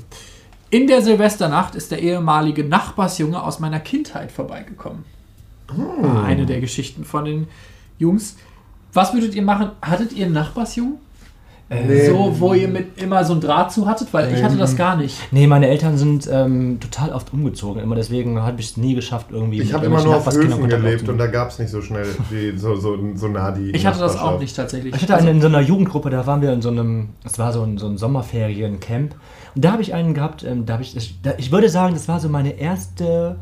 [0.72, 5.04] in der Silvesternacht ist der ehemalige Nachbarsjunge aus meiner Kindheit vorbeigekommen.
[5.68, 7.48] War eine der Geschichten von den
[8.00, 8.38] Jungs.
[8.94, 9.72] Was würdet ihr machen?
[9.82, 10.96] Hattet ihr einen Nachbarsjungen?
[12.06, 14.14] So, wo ihr mit immer so ein Draht zu hattet?
[14.14, 15.18] Weil ich hatte das gar nicht.
[15.32, 17.82] Nee, meine Eltern sind ähm, total oft umgezogen.
[17.82, 19.62] Immer deswegen habe ich es nie geschafft, irgendwie.
[19.62, 22.58] Ich habe immer nur auf Höfen gelebt und da gab es nicht so schnell, die,
[22.58, 24.94] so, so, so nah die Ich hatte das auch nicht tatsächlich.
[24.94, 27.54] Ich hatte einen in so einer Jugendgruppe, da waren wir in so einem, das war
[27.54, 29.16] so ein, so ein Sommerferiencamp.
[29.56, 31.94] Und da habe ich einen gehabt, ähm, da habe ich, ich, da, ich würde sagen,
[31.94, 33.36] das war so meine erste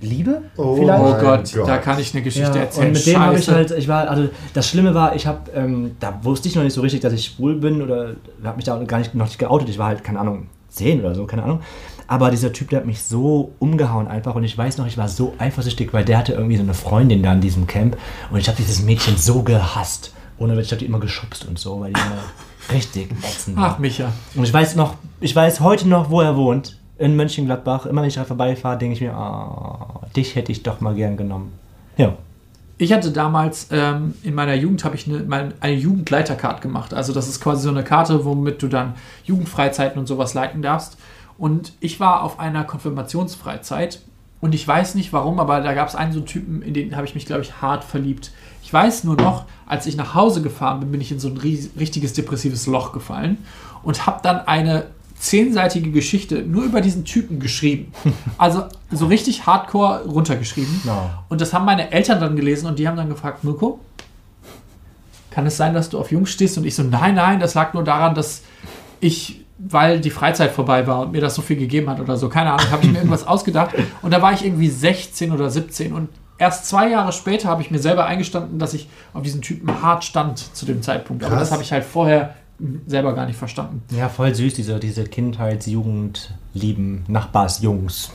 [0.00, 0.42] Liebe.
[0.56, 1.02] Oh, vielleicht.
[1.02, 1.68] oh Gott, Gott.
[1.68, 2.86] da kann ich eine Geschichte Ja, erzählen.
[2.88, 3.54] und mit dem habe ich Scheiße.
[3.54, 6.72] halt, ich war, also das Schlimme war, ich habe, ähm, da wusste ich noch nicht
[6.72, 9.68] so richtig, dass ich schwul bin oder habe mich da gar nicht, noch nicht geoutet.
[9.68, 11.60] Ich war halt, keine Ahnung, 10 oder so, keine Ahnung.
[12.06, 15.06] Aber dieser Typ, der hat mich so umgehauen einfach und ich weiß noch, ich war
[15.08, 17.96] so eifersüchtig, weil der hatte irgendwie so eine Freundin da in diesem Camp
[18.30, 20.12] und ich habe dieses Mädchen so gehasst.
[20.38, 22.22] Ohne Witz, ich habe die immer geschubst und so, weil die immer
[22.72, 23.10] richtig
[23.54, 23.70] war.
[23.70, 24.12] Ach, Micha.
[24.34, 26.76] Und ich weiß noch, ich weiß heute noch, wo er wohnt.
[26.98, 27.86] In Mönchengladbach.
[27.86, 31.16] Immer wenn ich da vorbeifahre, denke ich mir, ah, dich hätte ich doch mal gern
[31.16, 31.52] genommen.
[31.96, 32.14] Ja.
[32.76, 36.92] Ich hatte damals ähm, in meiner Jugend habe ich eine, eine Jugendleiterkarte gemacht.
[36.92, 38.94] Also das ist quasi so eine Karte, womit du dann
[39.24, 40.98] Jugendfreizeiten und sowas leiten darfst.
[41.38, 44.00] Und ich war auf einer Konfirmationsfreizeit
[44.40, 46.96] und ich weiß nicht warum, aber da gab es einen so einen Typen, in den
[46.96, 48.32] habe ich mich, glaube ich, hart verliebt.
[48.70, 51.36] Ich weiß nur noch, als ich nach Hause gefahren bin, bin ich in so ein
[51.36, 53.38] richtiges depressives Loch gefallen
[53.82, 54.86] und habe dann eine
[55.18, 57.92] zehnseitige Geschichte nur über diesen Typen geschrieben.
[58.38, 60.82] Also so richtig hardcore runtergeschrieben.
[60.84, 61.24] Ja.
[61.28, 63.80] Und das haben meine Eltern dann gelesen und die haben dann gefragt, Mirko,
[65.32, 66.56] kann es sein, dass du auf Jungs stehst?
[66.56, 68.42] Und ich so, nein, nein, das lag nur daran, dass
[69.00, 72.28] ich, weil die Freizeit vorbei war und mir das so viel gegeben hat oder so,
[72.28, 73.74] keine Ahnung, habe ich mir irgendwas ausgedacht.
[74.00, 76.08] Und da war ich irgendwie 16 oder 17 und
[76.40, 80.02] erst zwei Jahre später habe ich mir selber eingestanden, dass ich auf diesen Typen hart
[80.02, 81.22] stand zu dem Zeitpunkt.
[81.22, 81.44] Aber Krass.
[81.48, 82.34] das habe ich halt vorher
[82.86, 83.82] selber gar nicht verstanden.
[83.96, 88.10] Ja, voll süß, diese, diese Kindheits-, Jugend-, Lieben, Nachbarsjungs,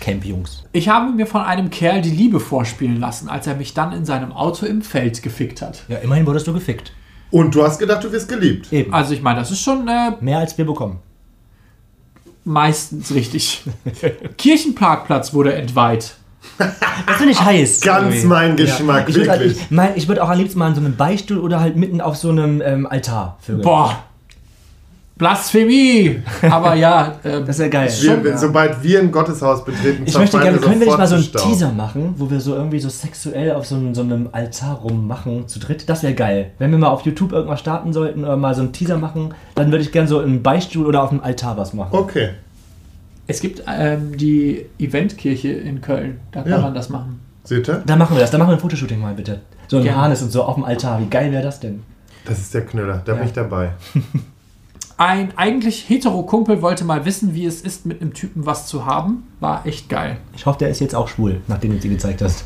[0.00, 0.64] Campjungs.
[0.72, 4.04] Ich habe mir von einem Kerl die Liebe vorspielen lassen, als er mich dann in
[4.04, 5.84] seinem Auto im Feld gefickt hat.
[5.88, 6.92] Ja, immerhin wurdest du gefickt.
[7.30, 8.72] Und du hast gedacht, du wirst geliebt.
[8.72, 8.92] Eben.
[8.92, 10.98] Also ich meine, das ist schon äh, Mehr als wir bekommen.
[12.44, 13.62] meistens richtig.
[14.36, 16.16] Kirchenparkplatz wurde entweiht.
[16.58, 17.80] Das finde ich heiß.
[17.80, 18.26] Ganz irgendwie.
[18.26, 19.62] mein Geschmack, Ich würde halt, wirklich.
[19.62, 22.00] ich, mein, ich würd auch am liebsten mal in so einem Beichtstuhl oder halt mitten
[22.00, 23.62] auf so einem ähm, Altar vögeln.
[23.62, 24.04] Boah.
[25.22, 26.20] Blasphemie!
[26.50, 27.88] Aber ja, ähm, Das ist ja geil.
[28.00, 28.36] Wir, Ja.
[28.38, 31.30] Sobald wir ein Gotteshaus betreten, Ich möchte gerne, können wir nicht mal so einen.
[31.30, 35.46] Teaser machen, wo wir so irgendwie so sexuell auf so einem, so einem Altar rummachen,
[35.46, 35.88] zu dritt?
[35.88, 36.50] Das wäre geil.
[36.58, 39.70] Wenn wir mal auf YouTube irgendwas starten sollten oder mal so einen Teaser machen, dann
[39.70, 41.90] würde ich gerne so im Beichtstuhl oder auf dem Altar was machen.
[41.92, 42.30] Okay.
[43.26, 46.20] Es gibt ähm, die Eventkirche in Köln.
[46.32, 46.58] Da kann Ja.
[46.60, 47.20] man das machen.
[47.44, 47.82] Seht ihr?
[47.86, 49.40] Dann machen wir das, dann machen wir ein Fotoshooting mal bitte.
[49.68, 50.00] So ein Gerne.
[50.00, 51.00] Harnis und so auf dem Altar.
[51.00, 51.82] Wie geil wäre das denn?
[52.24, 53.72] Das ist der Knüller, da bin ich dabei.
[54.98, 58.86] Ein eigentlich hetero Kumpel wollte mal wissen, wie es ist, mit einem Typen was zu
[58.86, 59.24] haben.
[59.40, 60.18] War echt geil.
[60.36, 62.44] Ich hoffe, der ist jetzt auch schwul, nachdem du sie gezeigt hast.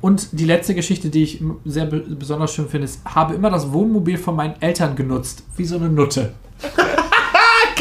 [0.00, 3.50] Und die letzte Geschichte, die ich m- sehr be besonders schön finde, ist, habe immer
[3.50, 5.42] das Wohnmobil von meinen Eltern genutzt.
[5.56, 6.32] Wie so eine Nutte.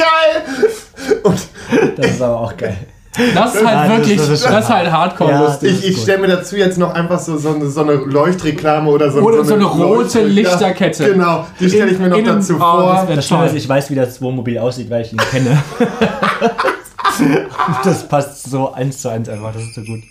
[0.02, 1.20] Geil!
[1.24, 1.40] Und
[1.98, 2.78] Das ist aber auch geil.
[3.36, 5.70] Das ist halt das- wirklich, das das ist ist, schon- halt hardcore Ja, lustig.
[5.72, 7.94] das ich, ist ich stelle mir dazu jetzt noch einfach so, so, eine, so eine
[7.96, 11.04] Leuchtreklame oder so, Oder so eine rote Leucht- Lichterkette.
[11.04, 13.06] Ja, genau, die stelle ich mir noch In- dazu oh, vor.
[13.08, 13.58] das Das Schlimme toll.
[13.58, 15.62] ist, ich weiß, wie das Wohnmobil aussieht, weil ich ihn kenne.
[17.84, 20.02] das passt so eins zu eins einfach, das ist so gut.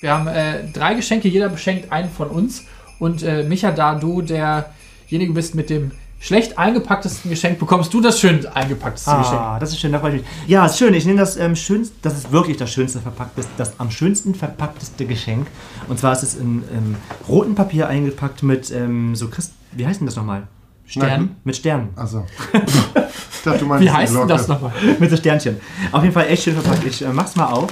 [0.00, 2.64] Wir haben äh, drei Geschenke, jeder beschenkt einen von uns.
[2.98, 5.92] Und äh, Micha, da du derjenige bist mit dem
[6.24, 9.40] schlecht eingepacktesten Geschenk, bekommst du das schön eingepackteste Geschenk.
[9.40, 10.30] Ah, das ist schön, da freue ich mich.
[10.46, 10.94] Ja, ist schön.
[10.94, 15.04] Ich nehme das ähm, schönste, das ist wirklich das schönste verpackteste, das am schönsten verpackteste
[15.04, 15.46] Geschenk.
[15.86, 16.96] Und zwar ist es in ähm,
[17.28, 20.48] rotem Papier eingepackt mit ähm, so Christ, wie heißt denn das nochmal?
[20.86, 21.36] Stern.
[21.44, 21.90] Mit Sternen.
[21.94, 22.24] Also.
[22.52, 24.72] ich dachte, du meinst Wie heißt denn das nochmal?
[24.98, 25.60] mit so Sternchen.
[25.92, 26.86] Auf jeden Fall echt schön verpackt.
[26.86, 27.70] Ich äh, mach's mal auf.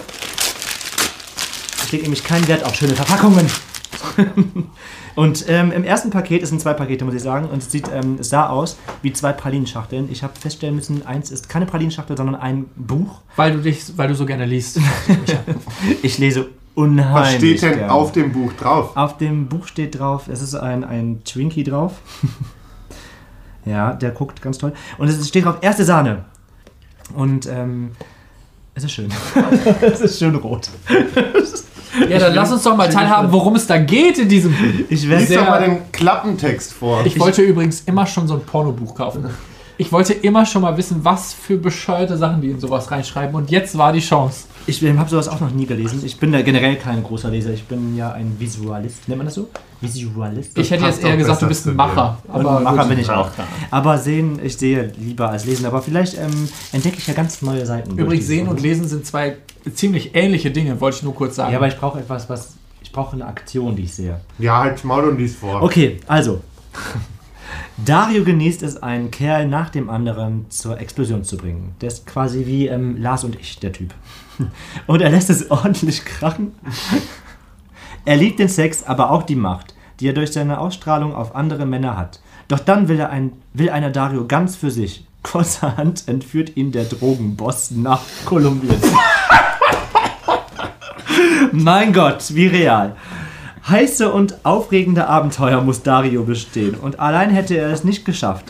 [1.85, 3.47] Ich lege nämlich keinen Wert auf schöne Verpackungen.
[5.15, 7.89] und ähm, im ersten Paket, es sind zwei Pakete, muss ich sagen, und es sieht,
[7.93, 10.11] ähm, es sah aus wie zwei Pralinenschachteln.
[10.11, 13.21] Ich habe feststellen müssen, eins ist keine Pralinenschachtel, sondern ein Buch.
[13.37, 14.81] Weil du dich, weil du so gerne liest.
[16.03, 17.15] Ich lese unheimlich.
[17.15, 17.91] Was steht denn gern.
[17.91, 18.97] auf dem Buch drauf?
[18.97, 21.95] Auf dem Buch steht drauf, es ist ein, ein Twinkie drauf.
[23.65, 24.73] ja, der guckt ganz toll.
[24.99, 26.25] Und es steht drauf, erste Sahne.
[27.15, 27.93] Und ähm,
[28.75, 29.11] es ist schön.
[29.81, 30.71] es ist schön rot.
[32.09, 34.85] Ja, dann lass uns doch mal teilhaben, worum es da geht in diesem Buch.
[34.89, 37.05] Ich werde Lies doch mal den Klappentext vor.
[37.05, 39.27] Ich wollte übrigens immer schon so ein Pornobuch kaufen.
[39.79, 43.35] Ich wollte immer schon mal wissen, was für bescheuerte Sachen die in sowas reinschreiben.
[43.35, 44.47] Und jetzt war die Chance.
[44.67, 46.03] Ich habe sowas auch noch nie gelesen.
[46.05, 47.51] Ich bin ja generell kein großer Leser.
[47.51, 49.09] Ich bin ja ein Visualist.
[49.09, 49.49] Nennt man das so?
[49.81, 50.57] Visualist?
[50.57, 51.75] Ich hätte jetzt eher gesagt, du bist ein.
[51.75, 52.19] Macher.
[52.29, 52.89] Aber Aber Macher gut.
[52.91, 53.31] bin ich auch.
[53.71, 55.67] Aber sehen, ich sehe lieber als lesen.
[55.67, 57.99] Aber vielleicht ähm, entdecke ich ja ganz neue Seiten.
[57.99, 59.37] Übrigens, sehen und lesen sind zwei
[59.75, 61.53] ziemlich ähnliche Dinge, wollte ich nur kurz sagen.
[61.53, 62.55] Ja, aber ich brauche etwas, was.
[62.83, 64.21] Ich brauche eine Aktion, die ich sehe.
[64.39, 65.63] Ja, halt Maul und lies vor.
[65.63, 66.41] Okay, also.
[67.85, 71.75] Dario genießt es, einen Kerl nach dem anderen zur Explosion zu bringen.
[71.81, 73.95] Der ist quasi wie ähm, Lars und ich, der Typ.
[74.87, 76.53] Und er lässt es ordentlich krachen.
[78.05, 81.67] Er liebt den Sex, aber auch die Macht, die er durch seine Ausstrahlung auf andere
[81.67, 82.21] Männer hat.
[82.49, 85.07] Doch dann will, er ein, will einer Dario ganz für sich.
[85.23, 88.77] Kurzerhand entführt ihn der Drogenboss nach Kolumbien.
[91.53, 92.97] mein Gott, wie real.
[93.69, 98.47] Heiße und aufregende Abenteuer muss Dario bestehen und allein hätte er es nicht geschafft.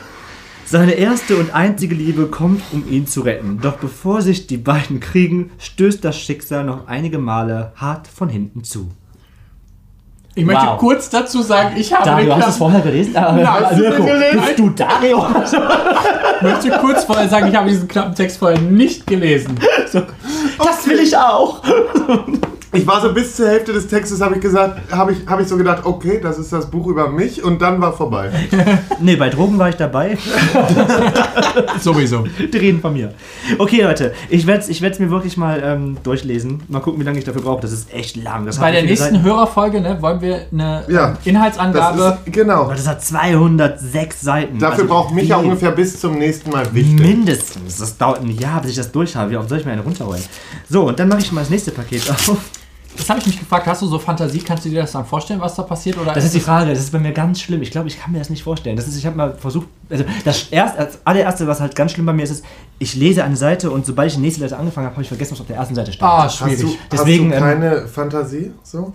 [0.64, 3.58] Seine erste und einzige Liebe kommt, um ihn zu retten.
[3.60, 8.64] Doch bevor sich die beiden kriegen, stößt das Schicksal noch einige Male hart von hinten
[8.64, 8.90] zu.
[10.34, 10.78] ich möchte Wow.
[10.78, 13.12] kurz dazu sagen, ich habe Dario, hast du es Klappen- vorher gelesen?
[13.12, 14.40] Mirko, den gelesen?
[14.46, 15.26] bist du Dario?
[16.36, 19.60] Ich möchte kurz vorher sagen, ich habe diesen knappen Text vorher nicht gelesen.
[19.92, 21.62] Das will ich auch.
[22.74, 25.46] Ich war so bis zur Hälfte des Textes, habe ich gesagt, habe ich, hab ich
[25.46, 28.30] so gedacht, okay, das ist das Buch über mich und dann war vorbei.
[29.00, 30.16] Nee, bei Drogen war ich dabei.
[31.80, 32.24] Sowieso.
[32.52, 33.12] Die reden von mir.
[33.58, 36.62] Okay, Leute, ich werde es ich werd's mir wirklich mal ähm, durchlesen.
[36.68, 37.60] Mal gucken, wie lange ich dafür brauche.
[37.62, 38.46] Das ist echt lang.
[38.46, 39.22] Das Bei der nächsten Seiten.
[39.24, 41.08] Hörerfolge ne, wollen wir eine Ja.
[41.10, 41.98] ähm, Inhaltsangabe.
[41.98, 42.68] Das ist, genau.
[42.70, 44.58] Das hat 206 Seiten.
[44.58, 45.44] Dafür Also braucht Micha viel.
[45.46, 46.94] ungefähr bis zum nächsten Mal Wichtel.
[47.06, 47.78] Mindestens.
[47.78, 49.30] Das dauert ein Jahr, bis ich das durch habe.
[49.32, 50.22] Wie oft soll ich mir eine runterholen?
[50.68, 52.36] So, und dann mache ich mal das nächste Paket auf.
[52.96, 53.66] Das habe ich mich gefragt.
[53.66, 54.40] Hast du so Fantasie?
[54.40, 55.98] Kannst du dir das dann vorstellen, was da passiert?
[55.98, 56.70] Oder Das ist die Frage.
[56.70, 57.62] Das ist bei mir ganz schlimm.
[57.62, 58.76] Ich glaube, ich kann mir das nicht vorstellen.
[58.76, 62.06] Das ist, ich habe mal versucht, also das erst, als allererste, was halt ganz schlimm
[62.06, 62.44] bei mir ist, ist,
[62.78, 65.32] ich lese eine Seite und sobald ich die nächste Seite angefangen habe, habe ich vergessen,
[65.32, 66.12] was auf der ersten Seite stand.
[66.12, 66.60] Ah, Hast schwierig.
[66.60, 68.52] du, Deswegen, hast ähm, du keine Fantasie?
[68.62, 68.92] So?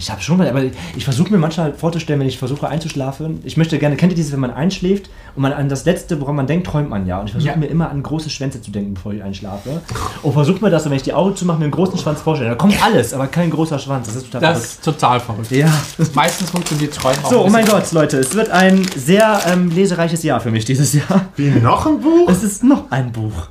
[0.00, 0.62] Ich habe schon mal, aber
[0.96, 3.40] ich versuche mir manchmal vorzustellen, wenn ich versuche einzuschlafen.
[3.42, 6.36] Ich möchte gerne, kennt ihr dieses, wenn man einschläft und man an das Letzte, woran
[6.36, 7.18] man denkt, träumt man ja.
[7.18, 7.56] Und ich versuche Ja.
[7.58, 9.80] mir immer an große Schwänze zu denken, bevor ich einschlafe.
[10.22, 12.50] Und versuche mir das, wenn ich die Augen zumache, mir einen großen Schwanz vorstelle.
[12.50, 14.06] Da kommt alles, aber kein großer Schwanz.
[14.06, 14.70] Das ist total Das verrückt.
[14.72, 15.50] ist total verrückt.
[15.50, 15.72] Ja.
[16.14, 17.66] Meistens funktioniert Träumen auch So, oh mein.
[17.66, 21.26] Gott, Leute, es wird ein sehr ähm, lesereiches Jahr für mich dieses Jahr.
[21.34, 22.28] Wie noch ein Buch?
[22.30, 23.48] Es ist noch ein Buch.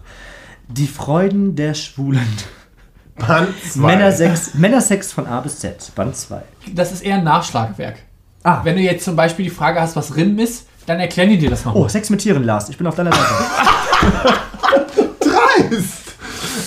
[0.70, 2.26] Die Freuden der Schwulen.
[3.18, 3.96] Band zwei.
[3.96, 6.42] Männersex, Männersex von A bis Z, Band 2.
[6.74, 7.96] Das ist eher ein Nachschlagewerk.
[8.44, 11.38] Ah, Wenn du jetzt zum Beispiel die Frage hast, was Rimm ist, dann erklären die
[11.38, 11.84] dir das nochmal.
[11.84, 12.70] oh, Sex mit Tieren, Lars.
[12.70, 13.26] Ich bin auf deiner Seite.
[15.20, 16.14] Dreist!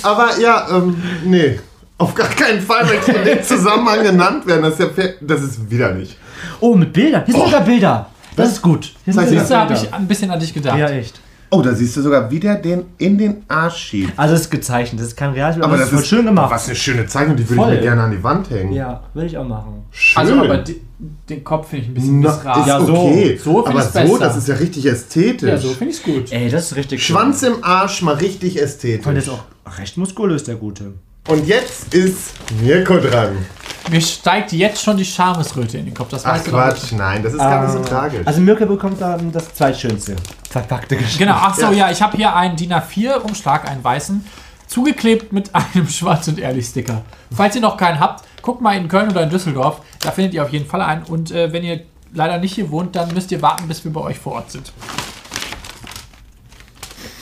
[0.02, 1.58] Aber ja, ähm, nee.
[1.98, 4.62] Auf gar keinen Fall möchte ich in dem Zusammenhang genannt werden.
[4.62, 6.16] Das ist, ja das ist widerlich.
[6.60, 7.24] Oh, mit Bildern.
[7.26, 8.06] Hier sind sogar Bilder.
[8.36, 8.92] Das ist gut.
[9.04, 9.82] Hier sind du, habe Bilder.
[9.82, 10.78] ich ein bisschen an dich gedacht.
[10.78, 11.20] Ja, echt.
[11.52, 14.12] Oh, da siehst du sogar, wie der den in den Arsch schiebt.
[14.16, 16.50] Also es ist gezeichnet, das ist kein Realspiel, Aber das voll ist schön gemacht.
[16.50, 18.72] Was eine schöne Zeichnung, die würde ich mir gerne an die Wand hängen.
[18.72, 19.82] Ja, will ich auch machen.
[19.90, 20.20] Schön.
[20.22, 20.80] Also, aber die,
[21.28, 22.58] den Kopf finde ich ein bisschen Na, missrat.
[22.58, 22.94] ist Ja, so.
[22.94, 23.40] okay.
[23.42, 24.18] So aber so, besser.
[24.20, 25.48] das ist ja richtig ästhetisch.
[25.48, 26.30] Ja, so finde ich es gut.
[26.32, 27.54] Ey, das ist richtig Schwanz schön.
[27.54, 29.06] im Arsch, mal richtig ästhetisch.
[29.06, 29.42] Und der ist auch
[29.78, 30.92] recht muskulös, der Gute.
[31.30, 33.46] Und jetzt ist Mirko dran.
[33.88, 36.08] Mir steigt jetzt schon die Schamesröte in den Kopf.
[36.10, 36.58] Das Ach weißt du doch.
[36.58, 38.26] Quatsch, nein, das ist gar nicht so tragisch.
[38.26, 40.16] Also Mirke bekommt dann das zweitschönste
[40.50, 41.18] verpackte Geschenk.
[41.18, 41.72] Genau, ach so, Ja.
[41.72, 44.24] ja, ich habe hier einen DIN A4-Umschlag, einen weißen,
[44.66, 47.02] zugeklebt mit einem Schwarz- und Ehrlich-Sticker.
[47.34, 50.42] Falls ihr noch keinen habt, guckt mal in Köln oder in Düsseldorf, da findet ihr
[50.44, 51.04] auf jeden Fall einen.
[51.04, 54.00] Und äh, wenn ihr leider nicht hier wohnt, dann müsst ihr warten, bis wir bei
[54.00, 54.72] euch vor Ort sind.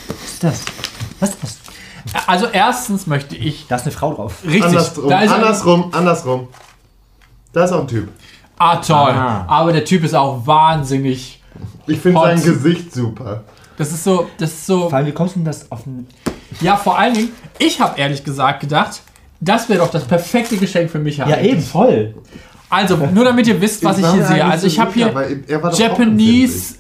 [0.09, 0.65] Was ist das?
[1.21, 1.58] Was ist das?
[2.29, 4.45] Also erstens möchte ich Da ist eine Frau drauf.
[4.45, 6.49] richtig, andersrum, da ist andersrum, andersrum.
[7.55, 8.09] Da ist auch ein Typ.
[8.59, 9.13] Ah, toll.
[9.13, 9.47] Ah.
[9.49, 11.43] Aber der Typ ist auch wahnsinnig.
[11.87, 13.45] Ich finde sein Gesicht super.
[13.79, 14.91] Das ist so, das ist so.
[14.91, 16.07] Vor allem, wie kommst du denn das auf den...
[16.61, 19.01] Ja, vor allen Dingen, ich habe ehrlich gesagt gedacht,
[19.41, 21.23] das wäre doch das perfekte Geschenk für mich.
[21.63, 22.15] voll.
[22.69, 24.45] Also, nur damit ihr wisst, was ich war hier sehe.
[24.45, 25.07] Also, so ich habe hier
[25.47, 26.75] er Japanese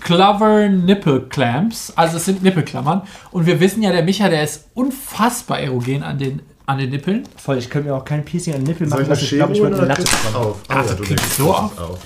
[0.00, 1.92] Clover Nipple Clamps.
[1.96, 3.02] Also, es sind Nippelklammern.
[3.30, 7.24] Und wir wissen ja, der Micha, der ist unfassbar erogen an den, an den Nippeln.
[7.36, 9.52] Voll, ich könnte mir auch kein Piercing an den Nippel Soll machen, ich was glaube,
[9.52, 10.56] ich holen würde eine oder Latte auf?
[10.68, 11.98] Ah, ja, das du kriegst es auf.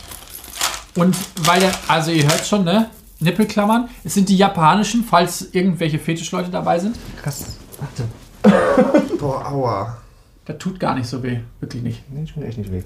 [0.97, 2.91] Und weil der, also ihr hört schon, ne?
[3.21, 3.89] Nippelklammern.
[4.05, 6.97] Es sind die japanischen, falls irgendwelche Fetischleute dabei sind.
[7.23, 7.57] Krass.
[7.79, 9.07] Warte.
[9.19, 9.97] Boah, aua.
[10.45, 11.41] Das tut gar nicht so weh.
[11.61, 12.11] Wirklich nicht.
[12.11, 12.83] Nee, ich bin echt nicht weh.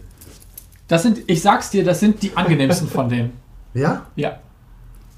[0.89, 3.33] Das sind, ich sag's dir, das sind die angenehmsten von denen.
[3.75, 4.07] Ja?
[4.17, 4.41] Ja.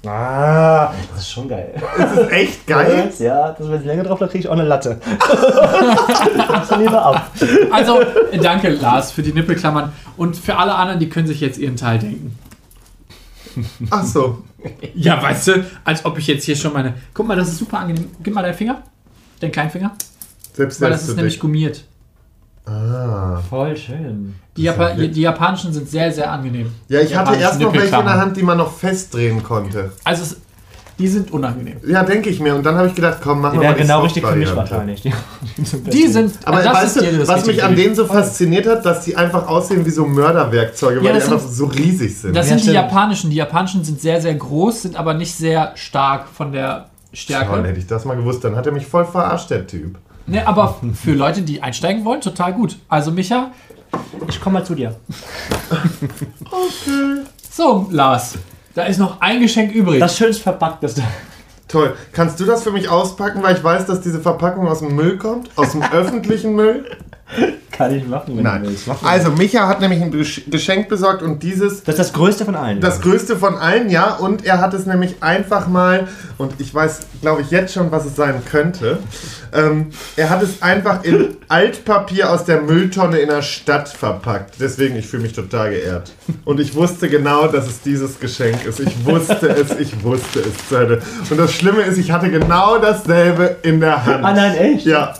[0.05, 1.73] Ah, das ist schon geil.
[1.97, 3.11] Das ist echt geil.
[3.19, 4.99] Ja, das, wenn ich länger drauf da kriege ich auch eine Latte.
[6.69, 7.31] Dann lieber ab.
[7.71, 8.01] Also,
[8.41, 9.93] danke Lars für die Nippelklammern.
[10.17, 12.37] Und für alle anderen, die können sich jetzt ihren Teil denken.
[13.91, 14.43] Ach so.
[14.93, 16.95] Ja, weißt du, als ob ich jetzt hier schon meine.
[17.13, 18.09] Guck mal, das ist super angenehm.
[18.21, 18.81] Gib mal deinen Finger.
[19.41, 19.91] Den kleinen Finger.
[20.53, 21.83] Selbst Weil das ist nämlich gummiert.
[22.65, 23.41] Ah.
[23.49, 24.35] Voll schön.
[24.55, 26.71] Die, Japa die japanischen sind sehr, sehr angenehm.
[26.87, 28.17] Ja, ich Die hatte erst noch welche in der.
[28.17, 29.91] Hand, die man noch festdrehen konnte.
[30.03, 30.37] Also, es,
[30.99, 31.77] die sind unangenehm.
[31.87, 32.55] Ja, denke ich mir.
[32.55, 34.55] Und dann habe ich gedacht, komm, machen Die wir mal wären genau richtig für mich
[34.55, 35.01] wahrscheinlich.
[35.91, 36.35] Die sind.
[36.45, 39.85] Aber das weißt du, was mich an denen so fasziniert hat, dass die einfach aussehen
[39.85, 42.35] wie so Mörderwerkzeuge, weil Ja, die das einfach sind- so riesig sind.
[42.35, 42.75] Das Ja, sind die stimmt.
[42.75, 43.29] japanischen.
[43.31, 47.47] Die japanischen sind sehr, sehr groß, sind aber nicht sehr stark von der Stärke.
[47.47, 49.97] Toll, hätte ich das mal gewusst, dann hat er mich voll verarscht, der Typ.
[50.25, 52.77] Ne, aber für Leute, die einsteigen wollen, total gut.
[52.87, 53.51] Also Micha,
[54.29, 54.95] Ich komme mal zu dir.
[57.51, 58.35] so Lars,
[58.73, 59.99] da ist noch ein Geschenk übrig.
[59.99, 61.03] Das schönst verpackteste.
[61.67, 61.95] Toll.
[62.11, 65.17] Kannst du das für mich auspacken, weil ich weiß, dass diese Verpackung aus dem Müll
[65.17, 65.49] kommt?
[65.57, 66.85] Aus dem öffentlichen Müll?
[67.71, 68.63] Kann ich machen, wenn Nein.
[68.63, 68.85] du willst.
[68.85, 69.09] Mach mal.
[69.09, 72.55] Also, Micha hat nämlich ein Gesch- Geschenk besorgt und dieses das ist das größte von
[72.55, 72.79] allen.
[72.81, 74.13] Das größte von allen, ja.
[74.13, 76.07] Und er hat es nämlich einfach mal,
[76.37, 78.99] und ich weiß, glaube ich, jetzt schon, was es sein könnte.
[79.51, 84.53] Ähm, er hat es einfach in Altpapier aus der Mülltonne in der Stadt verpackt.
[84.59, 86.11] Deswegen, ich fühle mich total geehrt.
[86.45, 88.81] Und ich wusste genau, dass es dieses Geschenk ist.
[88.81, 91.31] Ich wusste es, ich wusste es.
[91.31, 94.23] Und das Schlimme ist, ich hatte genau dasselbe in der Hand.
[94.23, 94.85] Ah, nein, echt?
[94.85, 95.15] Ja.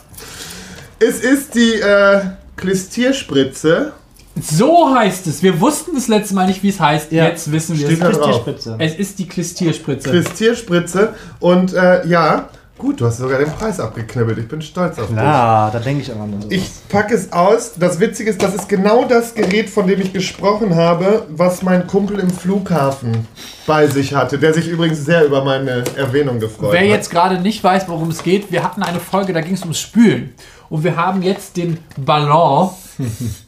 [1.08, 2.22] Es ist die äh,
[2.56, 3.94] Klistierspritze.
[4.40, 5.44] so heißt es.
[5.44, 7.12] Wir wussten das letzte Mal nicht, wie es heißt.
[7.12, 7.26] Ja.
[7.28, 8.18] Jetzt wissen wir Steht es.
[8.18, 8.44] drauf.
[8.44, 8.76] Klistierspitze.
[8.80, 10.10] Es ist die Klistierspritze.
[10.10, 11.14] Klistierspritze.
[11.40, 12.50] Und äh, ja,
[12.84, 14.38] gut, du hast sogar den Preis abgeknibbelt.
[14.38, 15.16] Ich bin stolz auf dich.
[15.16, 16.46] Klar, da denke ich auch an.
[16.50, 17.74] Ich packe es aus.
[17.80, 21.88] Das Witzige ist, das ist genau das Gerät, von dem ich gesprochen habe, was mein
[21.88, 23.26] Kumpel im Flughafen
[23.66, 26.88] bei sich hatte, der sich übrigens sehr über meine Erwähnung gefreut Wer hat.
[26.88, 29.80] jetzt gerade nicht weiß, worum es geht, wir hatten eine Folge, da ging es ums
[29.80, 30.34] Spülen.
[30.70, 32.72] Und wir haben jetzt den Ballon,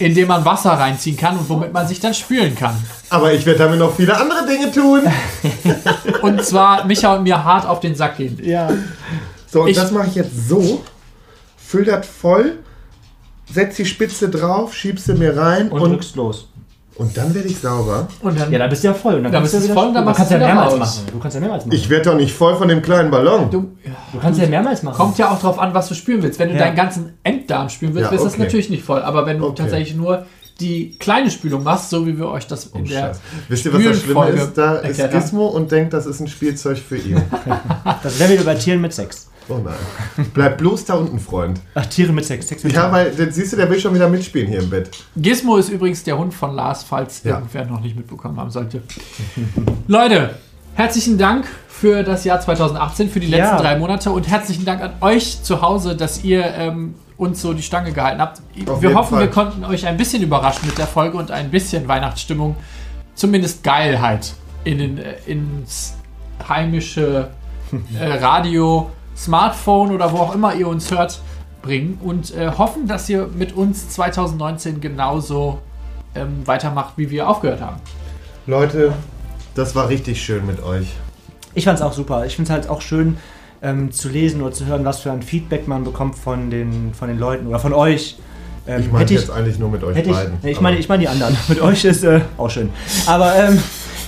[0.00, 2.74] in dem man Wasser reinziehen kann und womit man sich dann spülen kann.
[3.10, 5.02] Aber ich werde damit noch viele andere Dinge tun.
[6.22, 8.38] Und zwar Micha und mir hart auf den Sack gehen.
[8.42, 8.68] Ja.
[9.46, 10.82] So, und Ich- das mache ich jetzt so.
[11.56, 12.58] Füll das voll,
[13.52, 16.48] setz die Spitze drauf, schieb sie mir rein Und, und, drückst los.
[16.96, 18.08] Und dann werde ich sauber.
[18.20, 19.14] Und dann Ja, dann bist du ja voll.
[19.14, 20.46] Und dann Dann kannst bist du du wieder voll und dann machst kannst du ja
[20.46, 21.00] mehrmals machen.
[21.12, 21.74] Du kannst ja mehrmals machen.
[21.76, 23.50] Ich werde doch nicht voll von dem kleinen Ballon.
[23.50, 24.96] du, ja, du kannst ja mehrmals machen.
[24.96, 26.38] kommt ja auch drauf an, was du spülen willst.
[26.38, 26.60] Wenn du Ja.
[26.60, 28.42] deinen ganzen Enddarm spülen willst, Ja, ist das okay.
[28.42, 29.02] natürlich nicht voll.
[29.02, 29.62] Aber wenn du Okay.
[29.62, 30.26] tatsächlich nur
[30.60, 33.20] die kleine Spülung machst, so wie wir euch das in der Oh, Scheiße.
[33.48, 34.54] Wisst ihr, was das Schlimme Spülfolge ist?
[34.58, 35.12] Da ist erklärt.
[35.24, 37.20] Gizmo und denkt, das ist ein Spielzeug für ihn.
[38.02, 39.28] Das wäre wieder bei Tieren mit Sex.
[39.48, 40.26] Oh nein.
[40.32, 41.60] Bleib bloß da unten, Freund.
[41.74, 42.46] Ach, Tiere mit Sex.
[42.46, 44.90] Sex mit Ja, weil, dann siehst du, der will schon wieder mitspielen hier im Bett.
[45.16, 47.34] Gizmo ist übrigens der Hund von Lars, falls Ja.
[47.36, 48.82] irgendwer noch nicht mitbekommen haben sollte.
[49.88, 50.36] Leute,
[50.74, 53.60] herzlichen Dank für das Jahr 2018, für die letzten Ja.
[53.60, 57.62] drei Monate und herzlichen Dank an euch zu Hause, dass ihr ähm, uns so die
[57.62, 58.40] Stange gehalten habt.
[58.66, 59.20] Auf wir hoffen, Fall.
[59.20, 62.56] wir konnten euch ein bisschen überraschen mit der Folge und ein bisschen Weihnachtsstimmung,
[63.14, 64.32] zumindest Geilheit
[64.64, 65.96] in den, äh, ins
[66.48, 67.28] heimische
[68.00, 71.20] äh, Radio, Smartphone oder wo auch immer ihr uns hört,
[71.60, 75.58] bringen und äh, hoffen, dass ihr mit uns 2019 genauso
[76.14, 77.76] ähm, weitermacht, wie wir aufgehört haben.
[78.46, 78.94] Leute,
[79.54, 80.94] das war richtig schön mit euch.
[81.52, 82.24] Ich fand es auch super.
[82.24, 83.18] Ich finde es halt auch schön
[83.62, 87.08] ähm, zu lesen oder zu hören, was für ein Feedback man bekommt von den, von
[87.08, 88.16] den Leuten oder von euch.
[88.66, 90.34] Ähm, Ich meine jetzt eigentlich nur mit euch Hätte ich, beiden.
[90.42, 91.36] nee, ich meine, ich meine die anderen.
[91.48, 92.70] Mit euch ist äh, auch schön.
[93.06, 93.58] Aber ähm,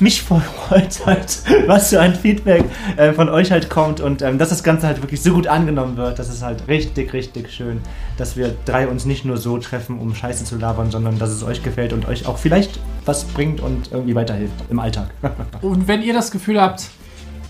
[0.00, 2.64] mich freut halt, was für ein Feedback
[2.96, 5.96] äh, von euch halt kommt und ähm, dass das Ganze halt wirklich so gut angenommen
[5.96, 6.18] wird.
[6.18, 7.80] Das ist halt richtig, richtig schön,
[8.16, 11.42] dass wir drei uns nicht nur so treffen, um Scheiße zu labern, sondern dass es
[11.44, 15.10] euch gefällt und euch auch vielleicht was bringt und irgendwie weiterhilft im Alltag.
[15.62, 16.88] Und wenn ihr das Gefühl habt,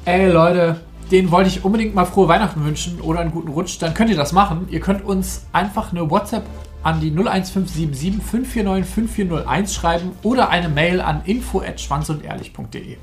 [0.04, 0.76] ey Leute,
[1.12, 4.16] den wollte ich unbedingt mal frohe Weihnachten wünschen oder einen guten Rutsch, dann könnt ihr
[4.16, 4.66] das machen.
[4.70, 6.44] Ihr könnt uns einfach eine WhatsApp
[6.82, 12.96] an die 01577 549 5401 schreiben oder eine Mail an info@schwanzundehrlich.de.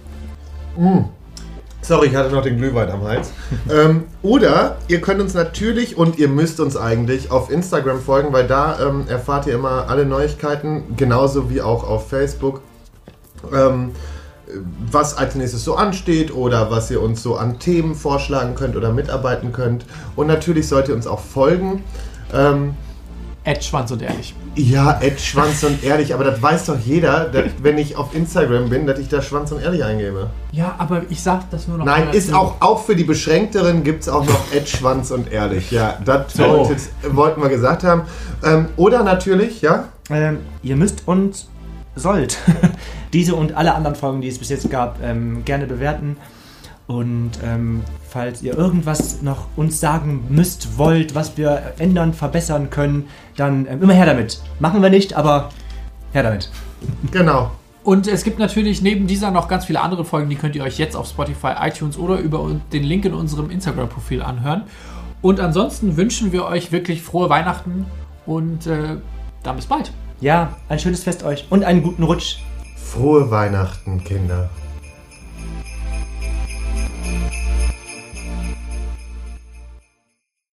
[1.81, 3.31] Sorry, ich hatte noch den Glühwein am Hals.
[3.71, 8.47] ähm, oder ihr könnt uns natürlich und ihr müsst uns eigentlich auf Instagram folgen, weil
[8.47, 12.61] da ähm, erfahrt ihr immer alle Neuigkeiten, genauso wie auch auf Facebook.
[13.53, 13.91] Ähm,
[14.91, 18.91] was als nächstes so ansteht oder was ihr uns so an Themen vorschlagen könnt oder
[18.91, 19.85] mitarbeiten könnt.
[20.15, 21.83] Und natürlich sollt ihr uns auch folgen.
[22.33, 22.73] Ähm,
[23.45, 24.35] Ed Schwanz und Ehrlich.
[24.55, 28.69] ja, Ed Schwanz und Ehrlich, aber das weiß doch jeder, dass, wenn ich auf Instagram
[28.69, 30.29] bin, dass ich da Schwanz und Ehrlich eingebe.
[30.51, 34.03] Ja, aber ich sag das nur noch Nein, ist auch, auch für die Beschränkteren gibt
[34.03, 35.71] es auch noch Ed Schwanz und Ehrlich.
[35.71, 36.69] Ja, das So.
[37.11, 38.03] wollten wir gesagt haben.
[38.43, 41.45] Ähm, oder natürlich, ja, Ähm, ihr müsst und
[41.95, 42.37] sollt
[43.13, 46.17] diese und alle anderen Folgen, die es bis jetzt gab, ähm, gerne bewerten.
[46.87, 53.07] Und ähm, falls ihr irgendwas noch uns sagen müsst, wollt, was wir ändern, verbessern können,
[53.37, 54.41] dann ähm, immer her damit.
[54.59, 55.49] Machen wir nicht, aber
[56.13, 56.49] her damit.
[57.11, 57.51] genau.
[57.83, 60.77] Und es gibt natürlich neben dieser noch ganz viele andere Folgen, die könnt ihr euch
[60.77, 64.63] jetzt auf Spotify, iTunes oder über den Link in unserem Instagram-Profil anhören.
[65.21, 67.85] Und ansonsten wünschen wir euch wirklich frohe Weihnachten
[68.25, 68.97] und äh,
[69.43, 69.91] dann bis bald.
[70.21, 72.37] Ja, ein schönes Fest euch und einen guten Rutsch.
[72.89, 74.49] Frohe Weihnachten, Kinder.